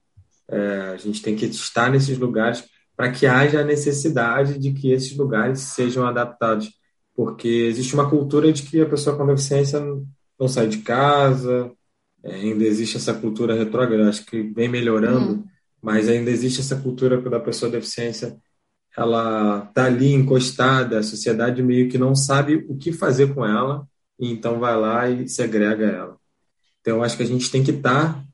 É, 0.48 0.92
a 0.94 0.96
gente 0.96 1.22
tem 1.22 1.36
que 1.36 1.46
estar 1.46 1.90
nesses 1.90 2.18
lugares 2.18 2.64
para 2.96 3.10
que 3.10 3.26
haja 3.26 3.60
a 3.60 3.64
necessidade 3.64 4.58
de 4.58 4.72
que 4.72 4.92
esses 4.92 5.16
lugares 5.16 5.60
sejam 5.60 6.06
adaptados, 6.06 6.70
porque 7.14 7.48
existe 7.48 7.94
uma 7.94 8.08
cultura 8.08 8.52
de 8.52 8.62
que 8.62 8.80
a 8.80 8.88
pessoa 8.88 9.16
com 9.16 9.26
deficiência 9.26 9.80
não 10.38 10.48
sai 10.48 10.68
de 10.68 10.78
casa, 10.78 11.70
é, 12.22 12.34
ainda 12.34 12.64
existe 12.64 12.96
essa 12.96 13.14
cultura 13.14 13.54
retrógrada, 13.54 14.08
acho 14.08 14.26
que 14.26 14.42
vem 14.42 14.68
melhorando, 14.68 15.32
uhum. 15.32 15.44
mas 15.80 16.08
ainda 16.08 16.30
existe 16.30 16.60
essa 16.60 16.76
cultura 16.76 17.20
da 17.20 17.40
pessoa 17.40 17.70
com 17.70 17.78
deficiência 17.78 18.36
ela 18.96 19.66
está 19.68 19.86
ali 19.86 20.12
encostada, 20.12 20.98
a 20.98 21.02
sociedade 21.02 21.62
meio 21.62 21.88
que 21.88 21.98
não 21.98 22.14
sabe 22.14 22.56
o 22.68 22.76
que 22.76 22.92
fazer 22.92 23.34
com 23.34 23.44
ela, 23.44 23.86
e 24.18 24.30
então 24.30 24.60
vai 24.60 24.76
lá 24.76 25.08
e 25.08 25.28
segrega 25.28 25.86
ela. 25.86 26.16
Então, 26.82 26.98
eu 26.98 27.02
acho 27.02 27.16
que 27.16 27.22
a 27.22 27.26
gente 27.26 27.50
tem 27.50 27.64
que 27.64 27.70
estar 27.70 28.14
tá 28.14 28.24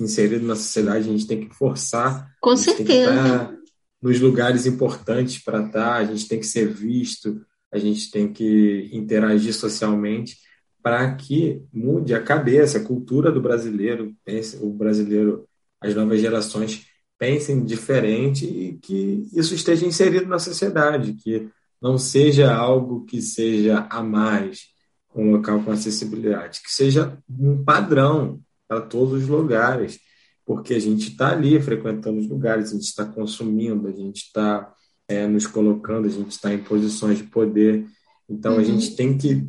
inserido 0.00 0.46
na 0.46 0.56
sociedade, 0.56 1.08
a 1.08 1.12
gente 1.12 1.26
tem 1.26 1.46
que 1.46 1.54
forçar. 1.54 2.32
Com 2.40 2.56
certeza. 2.56 3.12
Tá 3.12 3.58
nos 4.00 4.20
lugares 4.20 4.64
importantes 4.64 5.42
para 5.42 5.66
estar, 5.66 5.72
tá, 5.72 5.94
a 5.96 6.04
gente 6.04 6.28
tem 6.28 6.38
que 6.38 6.46
ser 6.46 6.72
visto, 6.72 7.44
a 7.70 7.78
gente 7.78 8.10
tem 8.10 8.32
que 8.32 8.88
interagir 8.92 9.52
socialmente 9.52 10.36
para 10.82 11.14
que 11.16 11.62
mude 11.72 12.14
a 12.14 12.22
cabeça, 12.22 12.78
a 12.78 12.84
cultura 12.84 13.32
do 13.32 13.42
brasileiro, 13.42 14.14
pense, 14.24 14.56
o 14.62 14.70
brasileiro, 14.70 15.46
as 15.80 15.94
novas 15.94 16.20
gerações 16.20 16.86
pensem 17.18 17.64
diferente 17.64 18.46
e 18.46 18.78
que 18.78 19.28
isso 19.32 19.54
esteja 19.54 19.84
inserido 19.84 20.26
na 20.26 20.38
sociedade, 20.38 21.14
que 21.14 21.48
não 21.82 21.98
seja 21.98 22.54
algo 22.54 23.04
que 23.04 23.20
seja 23.20 23.86
a 23.90 24.02
mais, 24.02 24.68
um 25.14 25.32
local 25.32 25.62
com 25.62 25.70
acessibilidade, 25.70 26.60
que 26.62 26.70
seja 26.70 27.18
um 27.28 27.64
padrão 27.64 28.40
para 28.66 28.80
todos 28.80 29.22
os 29.22 29.28
lugares, 29.28 29.98
porque 30.44 30.74
a 30.74 30.78
gente 30.78 31.10
está 31.10 31.32
ali 31.32 31.60
frequentando 31.60 32.20
os 32.20 32.28
lugares, 32.28 32.70
a 32.70 32.74
gente 32.74 32.84
está 32.84 33.04
consumindo, 33.04 33.88
a 33.88 33.92
gente 33.92 34.22
está 34.24 34.72
é, 35.08 35.26
nos 35.26 35.46
colocando, 35.46 36.06
a 36.06 36.10
gente 36.10 36.30
está 36.30 36.52
em 36.52 36.58
posições 36.58 37.18
de 37.18 37.24
poder. 37.24 37.86
Então 38.28 38.54
uhum. 38.54 38.60
a 38.60 38.64
gente 38.64 38.94
tem 38.94 39.16
que 39.16 39.46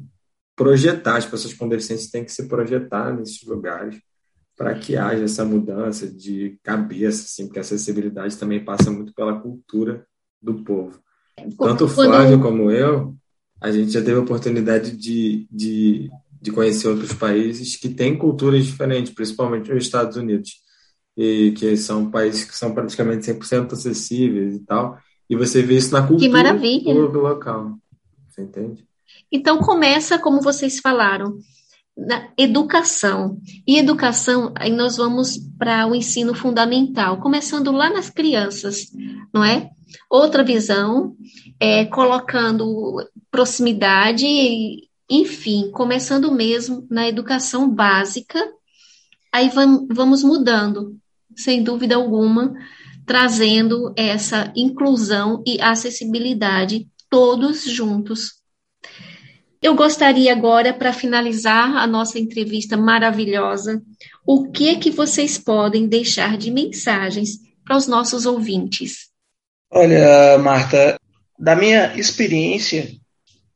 projetar, 0.56 1.17
as 1.17 1.26
pessoas 1.26 1.54
com 1.54 1.69
deficiência 1.69 2.10
têm 2.12 2.26
que 2.26 2.32
se 2.32 2.48
projetar 2.48 3.15
nesses 3.15 3.43
lugares 3.43 3.98
para 4.58 4.76
que 4.76 4.98
haja 4.98 5.24
essa 5.24 5.45
mudança 5.45 6.06
de 6.06 6.60
cabeça, 6.62 7.24
assim, 7.24 7.45
porque 7.45 7.60
a 7.60 7.62
acessibilidade 7.62 8.36
também 8.36 8.63
passa 8.63 8.91
muito 8.91 9.13
pela 9.13 9.39
cultura 9.39 10.06
do 10.41 10.63
povo. 10.65 11.00
Tanto 11.58 11.86
o 11.86 11.88
Flávio 11.88 12.41
como 12.41 12.69
eu, 12.69 13.15
a 13.62 13.72
gente 13.72 13.91
já 13.91 14.02
teve 14.02 14.17
a 14.17 14.22
oportunidade 14.22 14.95
de, 14.95 15.48
de, 15.52 16.10
de 16.41 16.52
conhecer 16.52 16.88
outros 16.88 17.13
países 17.13 17.76
que 17.76 17.89
têm 17.89 18.17
culturas 18.17 18.65
diferentes, 18.65 19.13
principalmente 19.13 19.72
os 19.72 19.84
Estados 19.84 20.15
Unidos. 20.15 20.62
e 21.17 21.52
que 21.52 21.76
são 21.76 22.10
países 22.10 22.45
que 22.45 22.56
são 22.56 22.74
praticamente 22.74 23.30
100% 23.30 23.74
acessíveis 23.74 24.56
e 24.56 24.60
tal. 24.60 24.98
E 25.30 25.36
você 25.36 25.62
vê 25.62 25.76
isso 25.76 25.91
na 25.91 26.06
cultura 26.08 26.54
do 26.54 27.19
local. 27.19 27.78
Você 28.28 28.41
entende? 28.41 28.88
Então 29.32 29.60
começa 29.60 30.17
como 30.17 30.41
vocês 30.41 30.80
falaram, 30.80 31.38
na 32.06 32.30
educação. 32.38 33.38
E 33.68 33.78
educação, 33.78 34.52
aí 34.56 34.72
nós 34.72 34.98
vamos 34.98 35.38
para 35.58 35.86
o 35.88 35.96
ensino 35.96 36.34
fundamental, 36.34 37.20
começando 37.20 37.72
lá 37.72 37.90
nas 37.90 38.10
crianças, 38.10 38.88
não 39.34 39.44
é? 39.44 39.70
Outra 40.10 40.44
visão, 40.44 41.16
é, 41.60 41.86
colocando 41.86 42.98
proximidade, 43.32 44.26
enfim, 45.10 45.72
começando 45.72 46.32
mesmo 46.32 46.86
na 46.90 47.08
educação 47.08 47.70
básica, 47.70 48.40
aí 49.32 49.50
vamos 49.90 50.24
mudando, 50.24 50.96
sem 51.36 51.64
dúvida 51.64 51.96
alguma, 51.96 52.54
trazendo 53.06 53.92
essa 53.96 54.52
inclusão 54.56 55.44
e 55.46 55.60
acessibilidade 55.60 56.88
todos 57.10 57.64
juntos. 57.64 58.38
Eu 59.62 59.76
gostaria 59.76 60.32
agora, 60.32 60.74
para 60.74 60.93
finalizar 60.93 61.76
a 61.76 61.86
nossa 61.86 62.17
entrevista 62.17 62.78
maravilhosa, 62.78 63.82
o 64.26 64.50
que 64.50 64.78
que 64.78 64.89
vocês 64.89 65.38
podem 65.38 65.86
deixar 65.86 66.38
de 66.38 66.50
mensagens 66.50 67.32
para 67.65 67.76
os 67.76 67.86
nossos 67.86 68.26
ouvintes? 68.26 69.10
Olha, 69.69 70.38
Marta, 70.38 70.98
da 71.38 71.56
minha 71.56 71.93
experiência, 71.98 72.89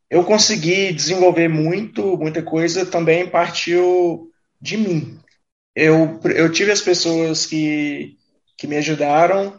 eu 0.10 0.24
consegui 0.26 0.92
desenvolver 0.92 1.48
muito, 1.48 2.18
muita 2.18 2.44
coisa 2.44 2.86
também 2.86 3.28
partiu 3.28 4.30
de 4.62 4.78
mim. 4.78 5.20
Eu, 5.74 6.20
eu 6.36 6.52
tive 6.52 6.72
as 6.72 6.82
pessoas 6.82 7.46
que, 7.46 8.18
que 8.58 8.68
me 8.68 8.76
ajudaram, 8.76 9.58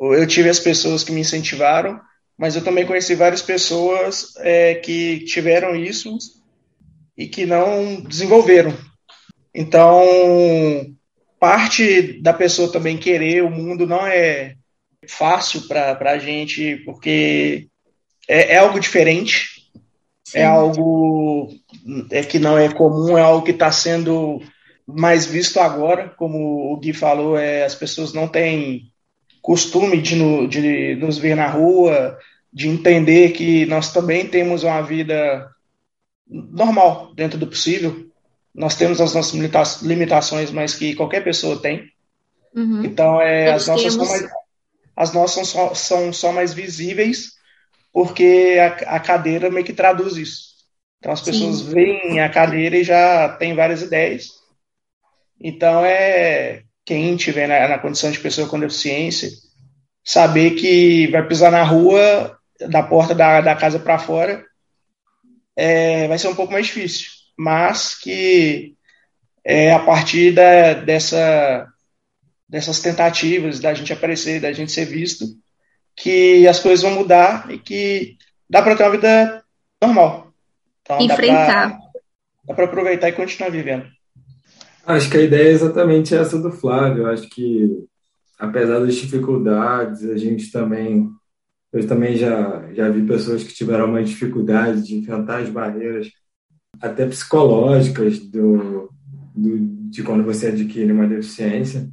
eu 0.00 0.26
tive 0.26 0.48
as 0.48 0.58
pessoas 0.58 1.04
que 1.04 1.12
me 1.12 1.20
incentivaram, 1.20 2.00
mas 2.40 2.56
eu 2.56 2.64
também 2.64 2.86
conheci 2.86 3.14
várias 3.14 3.42
pessoas 3.42 4.32
é, 4.38 4.76
que 4.76 5.20
tiveram 5.26 5.76
isso 5.76 6.16
e 7.14 7.28
que 7.28 7.44
não 7.44 8.00
desenvolveram. 8.00 8.74
Então, 9.54 10.02
parte 11.38 12.18
da 12.22 12.32
pessoa 12.32 12.72
também 12.72 12.96
querer 12.96 13.44
o 13.44 13.50
mundo 13.50 13.86
não 13.86 14.06
é 14.06 14.54
fácil 15.06 15.68
para 15.68 16.12
a 16.12 16.18
gente, 16.18 16.76
porque 16.86 17.68
é, 18.26 18.54
é 18.54 18.56
algo 18.56 18.80
diferente, 18.80 19.70
é 20.28 20.30
Sim. 20.30 20.38
é 20.38 20.44
algo 20.46 21.50
é 22.10 22.22
que 22.22 22.38
não 22.38 22.56
é 22.56 22.72
comum, 22.72 23.18
é 23.18 23.20
algo 23.20 23.44
que 23.44 23.50
está 23.50 23.70
sendo 23.70 24.40
mais 24.86 25.26
visto 25.26 25.60
agora, 25.60 26.08
como 26.16 26.72
o 26.72 26.76
Gui 26.78 26.94
falou, 26.94 27.36
é, 27.36 27.64
as 27.64 27.74
pessoas 27.74 28.14
não 28.14 28.26
têm 28.26 28.90
costume 29.42 30.00
de, 30.00 30.16
no, 30.16 30.48
de 30.48 30.94
nos 30.96 31.18
ver 31.18 31.34
na 31.34 31.46
rua, 31.46 32.18
de 32.52 32.68
entender 32.68 33.30
que 33.30 33.64
nós 33.66 33.92
também 33.92 34.26
temos 34.26 34.64
uma 34.64 34.80
vida 34.82 35.50
normal, 36.26 37.14
dentro 37.14 37.38
do 37.38 37.46
possível. 37.46 38.06
Nós 38.54 38.74
temos 38.74 39.00
as 39.00 39.14
nossas 39.14 39.82
limitações, 39.82 40.50
mas 40.50 40.74
que 40.74 40.94
qualquer 40.94 41.22
pessoa 41.22 41.60
tem. 41.60 41.88
Uhum. 42.54 42.84
Então, 42.84 43.20
é, 43.20 43.52
as 43.52 43.66
nossas, 43.66 43.94
temos... 43.94 44.08
são 44.08 44.18
mais, 44.18 44.32
as 44.96 45.12
nossas 45.12 45.48
só, 45.48 45.74
são 45.74 46.12
só 46.12 46.32
mais 46.32 46.52
visíveis 46.52 47.38
porque 47.92 48.56
a, 48.60 48.96
a, 48.96 49.00
cadeira 49.00 49.50
meio 49.50 49.64
que 49.66 49.72
traduz 49.72 50.16
isso. 50.16 50.50
Então, 50.98 51.12
as 51.12 51.20
pessoas 51.20 51.58
Sim. 51.58 51.70
veem 51.70 52.20
a 52.20 52.28
cadeira 52.28 52.76
e 52.76 52.84
já 52.84 53.28
tem 53.30 53.54
várias 53.54 53.82
ideias. 53.82 54.28
Então, 55.40 55.84
é 55.84 56.62
quem 56.84 57.16
tiver 57.16 57.46
na, 57.46 57.68
na 57.68 57.78
condição 57.78 58.10
de 58.10 58.18
pessoa 58.18 58.48
com 58.48 58.60
deficiência, 58.60 59.30
saber 60.04 60.52
que 60.52 61.06
vai 61.08 61.26
pisar 61.26 61.50
na 61.50 61.62
rua 61.62 62.36
da 62.68 62.82
porta 62.82 63.14
da, 63.14 63.40
da 63.40 63.56
casa 63.56 63.78
para 63.78 63.98
fora, 63.98 64.44
é, 65.56 66.08
vai 66.08 66.18
ser 66.18 66.28
um 66.28 66.34
pouco 66.34 66.52
mais 66.52 66.66
difícil. 66.66 67.08
Mas 67.38 67.94
que 67.94 68.74
é, 69.44 69.72
a 69.72 69.78
partir 69.78 70.32
da, 70.32 70.74
dessa, 70.74 71.66
dessas 72.48 72.80
tentativas 72.80 73.60
da 73.60 73.72
gente 73.74 73.92
aparecer, 73.92 74.40
da 74.40 74.52
gente 74.52 74.72
ser 74.72 74.84
visto, 74.84 75.24
que 75.96 76.46
as 76.46 76.60
coisas 76.60 76.82
vão 76.82 76.92
mudar 76.92 77.50
e 77.50 77.58
que 77.58 78.16
dá 78.48 78.62
para 78.62 78.76
ter 78.76 78.84
uma 78.84 78.92
vida 78.92 79.44
normal. 79.82 80.32
Então, 80.82 81.00
Enfrentar. 81.00 81.78
Dá 82.44 82.54
para 82.54 82.64
aproveitar 82.64 83.08
e 83.08 83.12
continuar 83.12 83.50
vivendo. 83.50 83.86
Acho 84.84 85.10
que 85.10 85.18
a 85.18 85.22
ideia 85.22 85.48
é 85.48 85.52
exatamente 85.52 86.14
essa 86.14 86.38
do 86.38 86.50
Flávio. 86.50 87.06
Acho 87.06 87.28
que, 87.28 87.86
apesar 88.38 88.80
das 88.80 88.96
dificuldades, 88.96 90.04
a 90.04 90.16
gente 90.16 90.50
também 90.50 91.08
eu 91.72 91.86
também 91.86 92.16
já, 92.16 92.72
já 92.72 92.88
vi 92.88 93.06
pessoas 93.06 93.44
que 93.44 93.54
tiveram 93.54 93.86
uma 93.86 94.02
dificuldade 94.02 94.82
de 94.82 94.96
enfrentar 94.96 95.38
as 95.38 95.48
barreiras, 95.48 96.10
até 96.80 97.06
psicológicas, 97.06 98.18
do, 98.18 98.90
do, 99.34 99.58
de 99.90 100.02
quando 100.02 100.24
você 100.24 100.48
adquire 100.48 100.90
uma 100.90 101.06
deficiência, 101.06 101.88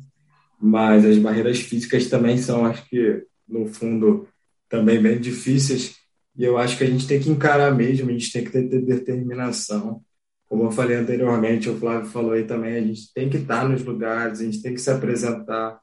mas 0.60 1.06
as 1.06 1.18
barreiras 1.18 1.60
físicas 1.60 2.08
também 2.08 2.38
são, 2.38 2.66
acho 2.66 2.88
que, 2.90 3.24
no 3.48 3.68
fundo, 3.68 4.28
também 4.68 5.02
bem 5.02 5.20
difíceis. 5.20 5.96
E 6.36 6.44
eu 6.44 6.58
acho 6.58 6.78
que 6.78 6.84
a 6.84 6.88
gente 6.88 7.08
tem 7.08 7.20
que 7.20 7.30
encarar 7.30 7.74
mesmo, 7.74 8.10
a 8.10 8.14
gente 8.14 8.32
tem 8.32 8.44
que 8.44 8.52
ter, 8.52 8.68
ter 8.68 8.82
determinação. 8.82 10.02
Como 10.48 10.64
eu 10.64 10.72
falei 10.72 10.98
anteriormente, 10.98 11.70
o 11.70 11.78
Flávio 11.78 12.10
falou 12.10 12.32
aí 12.32 12.44
também, 12.46 12.78
a 12.78 12.82
gente 12.82 13.14
tem 13.14 13.30
que 13.30 13.38
estar 13.38 13.68
nos 13.68 13.84
lugares, 13.84 14.40
a 14.40 14.44
gente 14.44 14.62
tem 14.62 14.74
que 14.74 14.82
se 14.82 14.90
apresentar. 14.90 15.80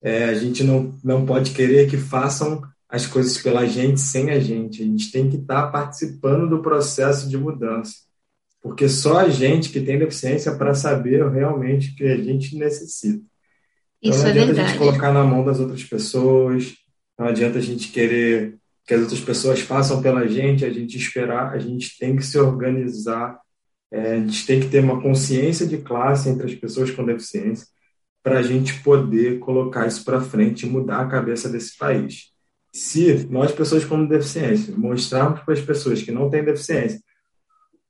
É, 0.00 0.24
a 0.24 0.34
gente 0.34 0.62
não, 0.62 0.96
não 1.02 1.26
pode 1.26 1.50
querer 1.50 1.90
que 1.90 1.96
façam 1.96 2.62
as 2.88 3.06
coisas 3.06 3.36
pela 3.38 3.66
gente 3.66 4.00
sem 4.00 4.30
a 4.30 4.40
gente. 4.40 4.82
A 4.82 4.86
gente 4.86 5.12
tem 5.12 5.28
que 5.28 5.36
estar 5.36 5.64
tá 5.64 5.68
participando 5.68 6.48
do 6.48 6.62
processo 6.62 7.28
de 7.28 7.36
mudança. 7.36 7.94
Porque 8.62 8.88
só 8.88 9.18
a 9.18 9.28
gente 9.28 9.68
que 9.70 9.80
tem 9.80 9.98
deficiência 9.98 10.54
para 10.56 10.74
saber 10.74 11.28
realmente 11.30 11.90
o 11.90 11.96
que 11.96 12.04
a 12.04 12.16
gente 12.16 12.56
necessita. 12.56 13.22
Então, 14.02 14.10
Isso 14.10 14.20
não 14.20 14.28
é 14.28 14.30
adianta 14.30 14.46
verdade. 14.46 14.68
a 14.68 14.70
gente 14.70 14.78
colocar 14.78 15.12
na 15.12 15.24
mão 15.24 15.44
das 15.44 15.60
outras 15.60 15.84
pessoas, 15.84 16.74
não 17.18 17.26
adianta 17.26 17.58
a 17.58 17.62
gente 17.62 17.88
querer 17.88 18.56
que 18.86 18.94
as 18.94 19.02
outras 19.02 19.20
pessoas 19.20 19.60
façam 19.60 20.00
pela 20.00 20.26
gente, 20.26 20.64
a 20.64 20.70
gente 20.70 20.96
esperar, 20.96 21.52
a 21.52 21.58
gente 21.58 21.98
tem 21.98 22.16
que 22.16 22.24
se 22.24 22.38
organizar, 22.38 23.38
é, 23.90 24.12
a 24.12 24.16
gente 24.16 24.46
tem 24.46 24.60
que 24.60 24.68
ter 24.68 24.82
uma 24.82 25.00
consciência 25.00 25.66
de 25.66 25.78
classe 25.78 26.28
entre 26.28 26.46
as 26.46 26.54
pessoas 26.54 26.90
com 26.90 27.04
deficiência 27.04 27.66
para 28.22 28.38
a 28.38 28.42
gente 28.42 28.82
poder 28.82 29.38
colocar 29.40 29.86
isso 29.86 30.04
para 30.04 30.20
frente 30.20 30.64
e 30.64 30.68
mudar 30.68 31.00
a 31.00 31.08
cabeça 31.08 31.48
desse 31.48 31.76
país 31.76 32.32
se 32.78 33.26
nós, 33.28 33.50
pessoas 33.50 33.84
com 33.84 34.06
deficiência, 34.06 34.72
mostrarmos 34.76 35.40
para 35.40 35.54
as 35.54 35.60
pessoas 35.60 36.00
que 36.00 36.12
não 36.12 36.30
têm 36.30 36.44
deficiência 36.44 37.00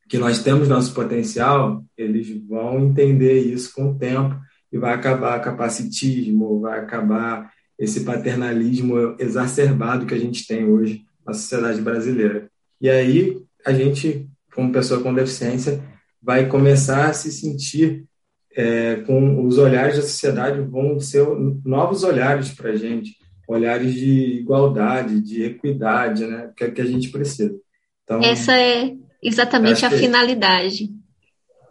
que 0.09 0.16
nós 0.16 0.42
temos 0.42 0.68
nosso 0.68 0.94
potencial, 0.94 1.85
eles 1.94 2.29
vão 2.48 2.81
entender 2.81 3.40
isso 3.40 3.74
com 3.74 3.90
o 3.90 3.98
tempo 3.98 4.35
e 4.72 4.79
vai 4.79 4.94
acabar 4.94 5.38
capacitismo, 5.42 6.61
vai 6.61 6.81
acabar 6.81 7.53
esse 7.79 8.01
paternalismo 8.01 9.14
exacerbado 9.18 10.07
que 10.07 10.14
a 10.14 10.18
gente 10.18 10.46
tem 10.46 10.64
hoje 10.64 11.03
na 11.27 11.35
sociedade 11.35 11.83
brasileira. 11.83 12.51
E 12.81 12.88
aí 12.88 13.37
a 13.66 13.72
gente, 13.74 14.27
como 14.55 14.72
pessoa 14.72 15.03
com 15.03 15.12
deficiência, 15.12 15.83
vai 16.22 16.48
começar 16.48 17.11
a 17.11 17.12
se 17.12 17.31
sentir 17.31 18.07
é, 18.57 18.96
com 18.96 19.44
os 19.44 19.59
olhares 19.59 19.96
da 19.96 20.03
sociedade 20.03 20.61
vão 20.62 20.98
ser 20.98 21.27
novos 21.64 22.03
olhares 22.03 22.48
para 22.51 22.70
a 22.70 22.77
gente 22.77 23.14
olhares 23.49 23.95
de 23.95 24.41
igualdade, 24.41 25.21
de 25.21 25.43
equidade, 25.43 26.27
né? 26.27 26.53
Que 26.55 26.65
é 26.65 26.71
que 26.71 26.83
a 26.83 26.85
gente 26.85 27.09
precisa. 27.09 27.59
Então, 28.05 28.21
Essa 28.21 28.53
é 28.55 28.95
exatamente 29.23 29.87
a 29.87 29.91
finalidade. 29.91 30.91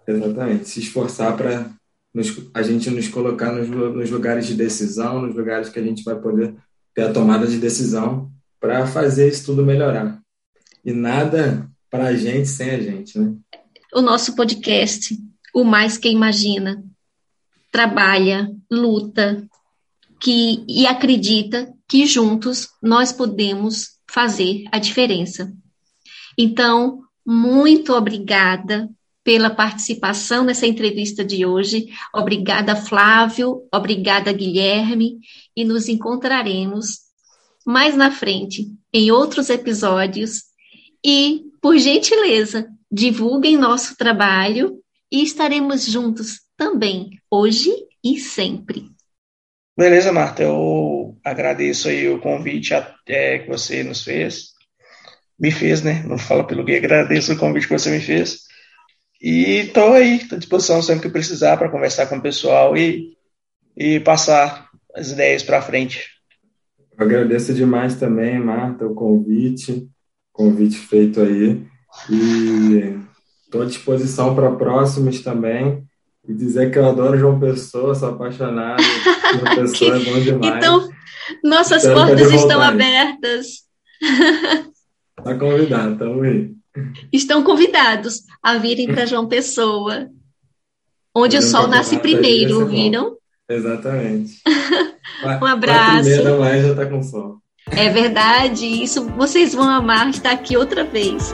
Exatamente, 0.07 0.67
se 0.67 0.79
esforçar 0.79 1.37
para 1.37 1.69
a 2.53 2.63
gente 2.63 2.89
nos 2.89 3.07
colocar 3.07 3.51
nos, 3.51 3.69
nos, 3.69 4.09
lugares 4.09 4.47
de 4.47 4.55
decisão, 4.55 5.21
nos 5.21 5.35
lugares 5.35 5.69
que 5.69 5.77
a 5.77 5.83
gente 5.83 6.03
vai 6.03 6.15
poder 6.15 6.55
ter 6.95 7.03
a 7.03 7.13
tomada 7.13 7.45
de 7.45 7.59
decisão 7.59 8.31
para 8.59 8.87
fazer 8.87 9.27
isso 9.27 9.45
tudo 9.45 9.65
melhorar. 9.65 10.19
E 10.83 10.91
nada 10.91 11.69
para 11.91 12.05
a 12.05 12.15
gente 12.15 12.47
sem 12.47 12.71
a 12.71 12.79
gente, 12.79 13.19
né? 13.19 13.35
O 13.93 14.01
nosso 14.01 14.35
podcast, 14.35 15.15
o 15.53 15.63
Mais 15.63 15.97
Que 15.97 16.09
Imagina, 16.09 16.83
trabalha, 17.71 18.49
luta, 18.71 19.45
que 20.19 20.63
e 20.67 20.85
acredita 20.85 21.73
que 21.87 22.05
juntos 22.05 22.69
nós 22.81 23.11
podemos 23.11 23.97
fazer 24.09 24.63
a 24.71 24.79
diferença. 24.79 25.53
Então, 26.37 27.01
muito 27.25 27.93
obrigada 27.93 28.89
pela 29.23 29.49
participação 29.49 30.45
nessa 30.45 30.65
entrevista 30.65 31.23
de 31.23 31.45
hoje. 31.45 31.87
Obrigada, 32.13 32.75
Flávio. 32.75 33.67
Obrigada, 33.73 34.31
Guilherme. 34.31 35.19
E 35.55 35.65
nos 35.65 35.89
encontraremos 35.89 36.99
mais 37.65 37.97
na 37.97 38.09
frente 38.09 38.71
em 38.93 39.11
outros 39.11 39.49
episódios. 39.49 40.43
E, 41.05 41.43
por 41.61 41.77
gentileza, 41.77 42.69
divulguem 42.89 43.57
nosso 43.57 43.97
trabalho 43.97 44.81
e 45.11 45.21
estaremos 45.21 45.85
juntos 45.85 46.39
também, 46.55 47.19
hoje 47.29 47.71
e 48.03 48.17
sempre. 48.17 48.96
Beleza, 49.77 50.11
Marta, 50.11 50.41
eu 50.41 51.15
agradeço 51.23 51.87
aí 51.87 52.09
o 52.09 52.19
convite 52.19 52.73
é, 53.05 53.37
que 53.37 53.47
você 53.47 53.83
nos 53.83 54.03
fez. 54.03 54.53
Me 55.39 55.51
fez, 55.51 55.83
né? 55.83 56.01
Não 56.03 56.17
fala 56.17 56.47
pelo 56.47 56.65
que 56.65 56.75
agradeço 56.75 57.31
o 57.31 57.37
convite 57.37 57.67
que 57.67 57.77
você 57.77 57.91
me 57.91 57.99
fez. 57.99 58.39
E 59.21 59.67
estou 59.67 59.93
aí, 59.93 60.17
estou 60.17 60.35
à 60.35 60.39
disposição 60.39 60.81
sempre 60.81 61.03
que 61.03 61.13
precisar 61.13 61.57
para 61.57 61.69
conversar 61.69 62.07
com 62.07 62.17
o 62.17 62.21
pessoal 62.21 62.75
e, 62.75 63.15
e 63.75 63.99
passar 63.99 64.67
as 64.95 65.11
ideias 65.11 65.43
para 65.43 65.61
frente. 65.61 66.07
Eu 66.97 67.05
agradeço 67.05 67.53
demais 67.53 67.99
também, 67.99 68.39
Marta, 68.39 68.83
o 68.83 68.95
convite, 68.95 69.87
convite 70.31 70.75
feito 70.75 71.21
aí. 71.21 71.63
E 72.09 72.99
estou 73.45 73.61
à 73.61 73.65
disposição 73.65 74.33
para 74.33 74.55
próximos 74.55 75.21
também. 75.21 75.86
E 76.27 76.33
dizer 76.33 76.71
que 76.71 76.77
eu 76.77 76.85
adoro 76.85 77.17
João 77.17 77.39
Pessoa, 77.39 77.95
sou 77.95 78.09
apaixonado. 78.09 78.83
João 78.83 79.55
Pessoa 79.63 79.95
é 79.95 79.99
bom 79.99 80.19
demais. 80.19 80.57
Então, 80.57 80.89
nossas 81.43 81.83
Espero 81.83 81.99
portas 81.99 82.33
estão 82.33 82.61
abertas. 82.61 83.47
Está 85.17 85.35
convidado, 85.35 85.93
estamos 85.93 86.23
aí. 86.23 86.51
Estão 87.11 87.43
convidados 87.43 88.23
a 88.43 88.57
virem 88.57 88.87
para 88.87 89.05
João 89.05 89.27
Pessoa, 89.27 90.09
onde 91.15 91.37
o 91.37 91.41
sol 91.41 91.67
nasce 91.67 91.97
primeiro, 91.97 92.65
viram? 92.67 93.17
Exatamente. 93.49 94.41
um 95.41 95.45
abraço. 95.45 96.09
Quatro 96.09 96.39
mais 96.39 96.63
já 96.63 96.71
está 96.71 96.85
com 96.85 97.01
sol. 97.01 97.37
É 97.71 97.89
verdade, 97.89 98.65
isso 98.65 99.05
vocês 99.11 99.53
vão 99.53 99.69
amar 99.69 100.09
estar 100.09 100.31
aqui 100.31 100.55
outra 100.55 100.83
vez. 100.83 101.33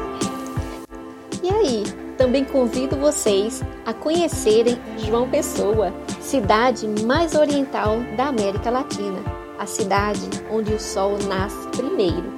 E 1.44 1.50
aí, 1.50 1.84
também 2.18 2.46
convido 2.46 2.96
vocês 2.96 3.62
a 3.86 3.94
conhecerem 3.94 4.78
João 4.98 5.30
Pessoa, 5.30 5.94
cidade 6.22 6.88
mais 7.04 7.36
oriental 7.36 7.98
da 8.16 8.28
América 8.28 8.70
Latina, 8.70 9.20
a 9.60 9.66
cidade 9.66 10.22
onde 10.52 10.74
o 10.74 10.80
sol 10.80 11.18
nasce 11.28 11.68
primeiro. 11.70 12.32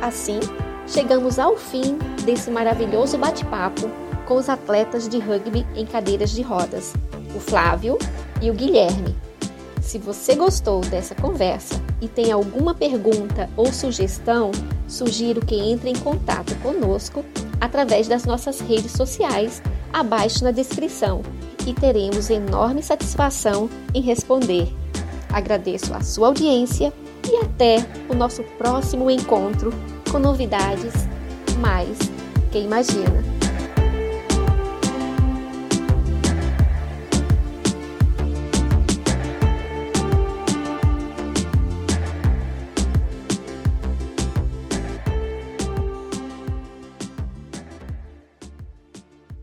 Assim, 0.00 0.40
chegamos 0.86 1.38
ao 1.38 1.56
fim 1.56 1.98
desse 2.24 2.50
maravilhoso 2.50 3.16
bate-papo 3.18 3.90
com 4.26 4.36
os 4.36 4.48
atletas 4.48 5.08
de 5.08 5.18
rugby 5.18 5.66
em 5.74 5.86
cadeiras 5.86 6.30
de 6.30 6.42
rodas, 6.42 6.92
o 7.34 7.40
Flávio 7.40 7.98
e 8.40 8.50
o 8.50 8.54
Guilherme. 8.54 9.16
Se 9.80 9.98
você 9.98 10.34
gostou 10.34 10.80
dessa 10.80 11.14
conversa 11.14 11.80
e 12.00 12.06
tem 12.06 12.30
alguma 12.30 12.74
pergunta 12.74 13.50
ou 13.56 13.72
sugestão, 13.72 14.52
sugiro 14.86 15.44
que 15.44 15.56
entre 15.56 15.90
em 15.90 15.96
contato 15.96 16.54
conosco 16.62 17.24
através 17.62 18.08
das 18.08 18.24
nossas 18.24 18.58
redes 18.60 18.90
sociais 18.90 19.62
abaixo 19.92 20.42
na 20.42 20.50
descrição 20.50 21.22
e 21.64 21.72
teremos 21.72 22.28
enorme 22.28 22.82
satisfação 22.82 23.70
em 23.94 24.02
responder. 24.02 24.68
Agradeço 25.32 25.94
a 25.94 26.00
sua 26.00 26.26
audiência 26.26 26.92
e 27.24 27.36
até 27.36 27.76
o 28.08 28.14
nosso 28.14 28.42
próximo 28.58 29.08
encontro 29.08 29.72
com 30.10 30.18
novidades 30.18 30.92
mais 31.60 31.96
que 32.50 32.58
imagina. 32.58 33.41